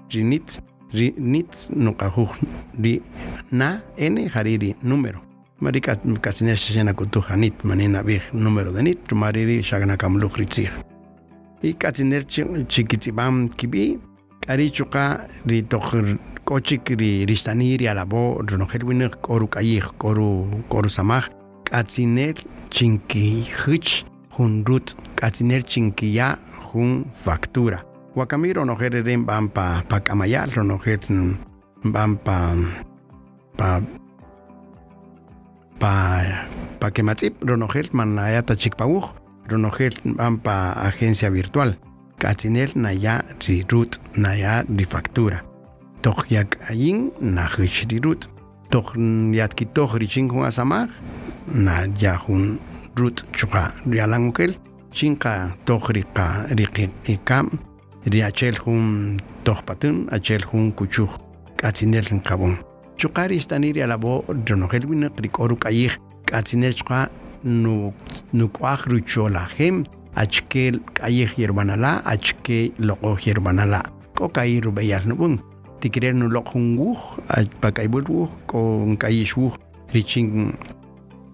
rinit 0.09 0.59
rinit 0.91 1.69
no 1.69 1.93
kahu 1.93 2.27
ri 2.79 3.01
na 3.51 3.81
n 3.97 4.29
hariri 4.29 4.75
número 4.81 5.32
marika 5.63 5.95
kasine 6.21 6.55
shena 6.55 6.93
kuntuja 6.93 7.35
nit 7.35 7.63
manina 7.63 8.03
big 8.03 8.21
número 8.33 8.71
de 8.71 8.81
nit 8.83 9.11
mariri 9.11 9.63
shagna 9.63 9.97
kamlu 9.97 10.27
ritsi 10.27 10.69
y 11.63 11.73
kasiner 11.73 12.23
chikitzibam 12.67 13.47
kibi 13.49 13.97
ari 14.47 14.69
chuka 14.69 15.27
ri 15.45 15.63
tok 15.63 15.95
kochik 16.43 16.89
ri 16.99 17.25
ristaniri 17.25 17.87
alabo 17.87 18.43
ronogel 18.43 18.83
winner 18.83 19.09
koru 19.21 19.47
kayih 19.47 19.87
koru 19.97 20.51
koru 20.67 20.89
samaj 20.89 21.31
kasiner 21.63 22.35
chinki 22.69 23.47
hich 23.63 24.03
hun 24.35 24.65
rut 24.67 24.95
kasiner 25.15 25.63
chinki 25.63 26.15
ya 26.15 26.37
hun 26.73 27.05
factura. 27.23 27.79
Wakamiro 28.15 28.65
no 28.65 28.75
hereren 28.75 29.25
van 29.25 29.47
pa 29.49 29.83
pa 29.87 29.99
kamayal 29.99 30.51
no 30.63 30.77
van 31.83 32.17
pa 32.17 32.55
pa 33.57 33.81
pa 35.79 36.21
pa 36.79 36.91
kematzip 36.91 37.33
ronoher 37.41 37.89
manayata 37.93 38.55
chikpawuj 38.55 39.05
ronoher 39.49 39.93
van 40.17 40.37
pa 40.37 40.73
agencia 40.87 41.29
virtual 41.29 41.75
katzinel 42.17 42.71
naya 42.75 43.23
rirut 43.47 43.99
naya 44.15 44.63
rifactura. 44.77 45.41
Toch 46.01 46.25
yak 46.29 46.57
ayin 46.69 47.11
na 47.21 47.47
hich 47.47 47.85
rirut. 47.89 48.27
Toch 48.69 48.95
yatki 49.33 49.65
toch 49.65 49.95
richin 49.95 50.29
hun 50.29 50.45
asamar 50.45 50.89
na 51.47 51.85
ya 51.99 52.17
hun 52.17 52.59
rut 52.95 53.23
chuka 53.33 53.73
rialangukel 53.85 54.55
chinka 54.91 55.55
toch 55.65 55.89
rika 55.89 56.45
riki 56.57 56.89
ikam 57.07 57.49
ri 58.05 58.21
achel 58.23 58.55
hun 58.65 59.19
tohpatun 59.43 60.07
achel 60.11 60.41
hun 60.51 60.71
kuchuj 60.71 61.09
k'atzinel 61.57 62.07
qabon 62.23 62.57
chuqari 62.97 63.37
istaniri 63.37 63.81
alabo 63.83 64.23
ronojel 64.27 64.85
wina 64.85 65.09
rikoru 65.17 65.55
kayij 65.57 65.97
k'atzinel 66.25 66.75
chqa 66.75 67.09
nu 67.43 67.93
nuk'aj 68.33 68.87
ruchola 68.87 69.47
jem 69.57 69.83
achke 70.15 70.71
k'ayij 70.93 71.37
yerbanala 71.37 72.01
achke 72.05 72.71
loqoj 72.79 73.27
yerbanala 73.27 73.81
k'o 74.15 74.29
kay 74.29 74.61
rubeyal 74.61 75.03
nub'un 75.07 75.39
tikrer 75.81 76.13
nuloq 76.13 76.53
jun 76.53 76.77
wuj 76.77 76.99
pakaybul 77.61 78.05
wuj 78.07 78.31
k'o 78.47 78.61
nk'ayix 78.93 79.35
wuj 79.37 79.57
richin 79.93 80.53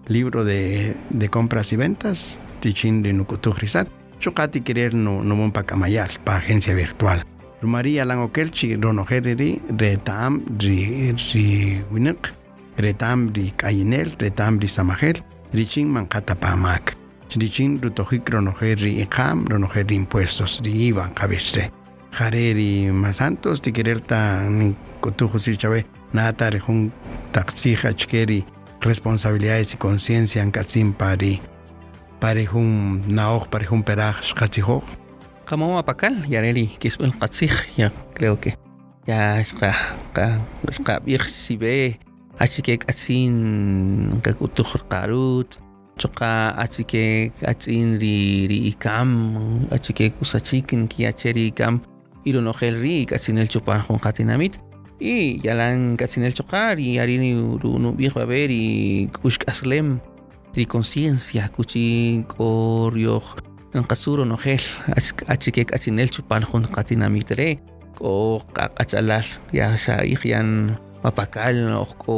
libro 0.07 0.43
de, 0.43 0.95
de 1.09 1.27
compras 1.29 1.71
y 1.71 1.77
ventas 1.77 2.39
richin 2.63 3.03
rinukutuj 3.03 3.59
risat 3.61 3.87
chukati 4.19 4.61
querer 4.61 4.93
no 4.93 5.23
no 5.23 5.35
mon 5.35 5.51
pa 5.51 5.63
kamayal 5.63 6.09
pa 6.25 6.39
agencia 6.41 6.73
virtual 6.75 7.23
María 7.61 8.05
Langokelchi 8.05 8.75
ronojereri 8.81 9.59
retam 9.77 10.39
ri 10.59 11.11
ri 11.11 11.83
winik 11.91 12.31
retam 12.77 13.33
ri 13.35 13.51
kayinel 13.51 14.15
retam 14.17 14.59
ri 14.59 14.67
samajel 14.67 15.19
richin 15.53 15.87
mankata 15.91 16.35
pa 16.35 16.55
mak 16.55 16.95
richin 17.35 17.79
rutojik 17.81 18.29
ronojeri 18.29 19.01
ikam 19.01 19.45
ronojeri 19.47 19.95
impuestos 19.95 20.61
ri 20.63 20.71
iba 20.87 21.09
kabestre 21.13 21.69
jareri 22.17 22.91
masantos 22.91 23.59
ti 23.59 23.71
querer 23.71 23.99
ta 23.99 24.47
kotujo 25.01 25.37
si 25.37 25.57
chave 25.57 25.83
nata 26.13 26.49
rejun 26.49 26.91
taxija 27.33 27.93
chkeri 27.93 28.45
responsabilidades 28.81 29.73
y 29.73 29.77
conciencia 29.77 30.41
en 30.41 30.51
kasim 30.51 30.93
pari 30.93 31.41
parejun 32.19 33.03
naoj 33.07 33.51
parejun 33.51 33.83
peraj 33.83 34.23
xqatzijoj 34.31 35.08
Como 35.49 35.81
apakal 35.81 36.29
yareli 36.29 36.77
kisbel 36.77 37.09
qatzij 37.17 37.49
ya 37.73 37.89
creo 38.13 38.37
que 38.37 38.53
ya 39.09 39.41
ska 39.41 39.73
ka 40.13 40.37
ska 40.69 41.01
bir 41.01 41.25
sibe 41.25 41.97
así 42.37 42.61
que 42.61 42.77
asin 42.85 44.13
ka 44.21 44.37
kutuj 44.37 44.85
qarut 44.85 45.57
choqa 45.97 46.53
así 46.53 46.85
que 46.85 47.33
asin 47.41 47.97
ri 47.97 48.45
ri 48.45 48.69
ikam 48.69 49.09
así 49.73 49.91
que 49.97 50.13
kusachikin 50.13 50.85
ki 50.85 51.09
acheri 51.09 51.49
ikam 51.49 51.81
iro 52.29 52.45
no 52.45 52.53
gel 52.53 52.77
ri 52.77 53.09
asin 53.09 53.41
el 53.41 53.49
chupan 53.49 53.81
con 53.81 53.97
katinamit 53.97 54.61
y 55.01 55.41
yalan 55.41 55.97
asin 55.97 56.29
el 56.29 56.37
choqar 56.37 56.77
y 56.79 56.99
arini 57.01 57.33
no 57.33 57.89
viejo 57.97 58.19
a 58.21 58.25
ver 58.25 58.51
y 58.51 59.09
kushk 59.17 59.49
aslem 59.49 59.97
tri 60.53 60.67
conciencia 60.67 61.49
kuchin 61.49 62.21
koryo 62.23 63.48
ng 63.73 63.85
kasuro 63.85 64.25
no 64.25 64.33
hel 64.37 64.61
achike 65.29 65.61
kasinel 65.69 66.09
chupan 66.09 66.41
hun 66.41 66.65
katinamitre 66.65 67.61
o 68.01 68.41
kakachalal 68.49 69.25
ya 69.53 69.77
sa 69.77 70.01
ikhyan 70.01 70.73
mapakal 71.05 71.53
o 71.77 71.85
ko 72.01 72.17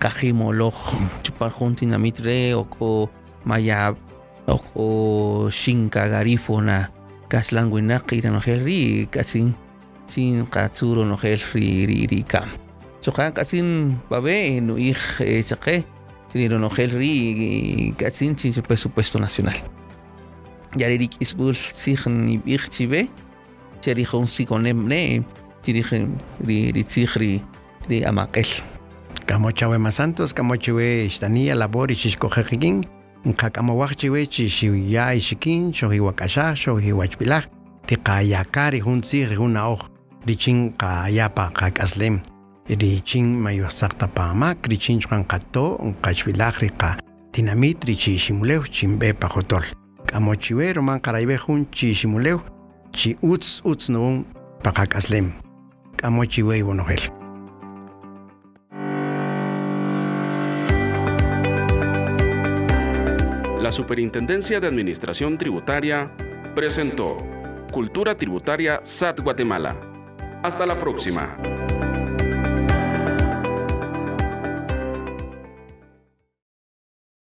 kahimolo 0.00 0.72
chupan 1.20 1.52
hun 1.52 1.76
tinamitre 1.76 2.56
o 2.56 2.64
ko 2.64 3.12
mayab 3.44 4.00
o 4.48 4.56
ko 4.56 4.86
shinka 5.52 6.08
garifo 6.08 6.64
na 6.64 6.88
kaslan 7.28 7.68
winaki 7.68 8.24
no 8.24 8.40
hel 8.40 8.64
ri 8.64 9.04
kasin 9.12 9.52
sin 10.08 10.48
katsuro 10.48 11.04
no 11.04 11.20
hel 11.20 11.40
ri 11.52 11.84
ri 11.84 12.08
ri 12.08 12.24
kam 12.24 12.48
chokan 13.04 13.34
kasin 13.36 14.00
babe 14.08 14.64
no 14.64 14.80
ik 14.80 15.20
chake 15.44 15.84
tiniro 16.32 16.56
no 16.56 16.72
hel 16.72 16.96
ri 16.96 17.92
kasin 17.92 18.38
sin 18.40 18.56
presupuesto 18.64 19.20
nacional 19.20 19.60
yaririk 20.76 21.16
isbul 21.20 21.54
sign 21.54 22.28
ibig 22.28 22.68
chibe 22.70 23.08
cheri 23.80 24.04
khon 24.04 24.26
sikonem 24.26 24.86
ne 24.88 25.22
tirije 25.62 26.06
ri 26.46 26.72
ri 26.72 26.82
tzigri 26.84 27.42
ri 27.88 28.04
amakel 28.04 28.48
kamochawe 29.26 29.78
masantos 29.78 30.32
kamochawe 30.34 31.06
istania 31.06 31.54
labor 31.54 31.90
ishkojejikin 31.90 32.80
nkakamawajchiwe 33.24 34.26
chishiya 34.26 35.14
ishikin 35.14 35.72
shohi 35.72 36.00
wakasha 36.00 36.56
shohi 36.56 36.92
wachbilaj 36.92 37.44
tiqayakari 37.86 38.80
hun 38.80 39.00
tzigri 39.00 39.36
hun 39.36 39.56
aoj 39.56 39.80
richin 40.26 40.72
qayapa 40.78 41.50
qakaslem 41.54 42.20
richin 42.68 43.26
mayosaqta 43.44 44.06
pamak 44.08 44.66
richin 44.66 45.00
chqan 45.00 45.24
qato 45.24 45.78
qachbilaj 46.02 46.54
riqa 46.62 46.96
tinamit 47.32 47.84
richiximulew 47.84 48.62
chimbe 48.70 49.12
pajotol 49.12 49.64
jun 51.38 51.70
chi 51.70 53.16
La 63.60 63.72
Superintendencia 63.72 64.60
de 64.60 64.68
Administración 64.68 65.36
Tributaria 65.36 66.12
presentó 66.54 67.16
Cultura 67.72 68.16
Tributaria 68.16 68.80
SAT 68.84 69.20
Guatemala. 69.20 69.76
Hasta 70.42 70.64
la 70.66 70.78
próxima. 70.78 71.36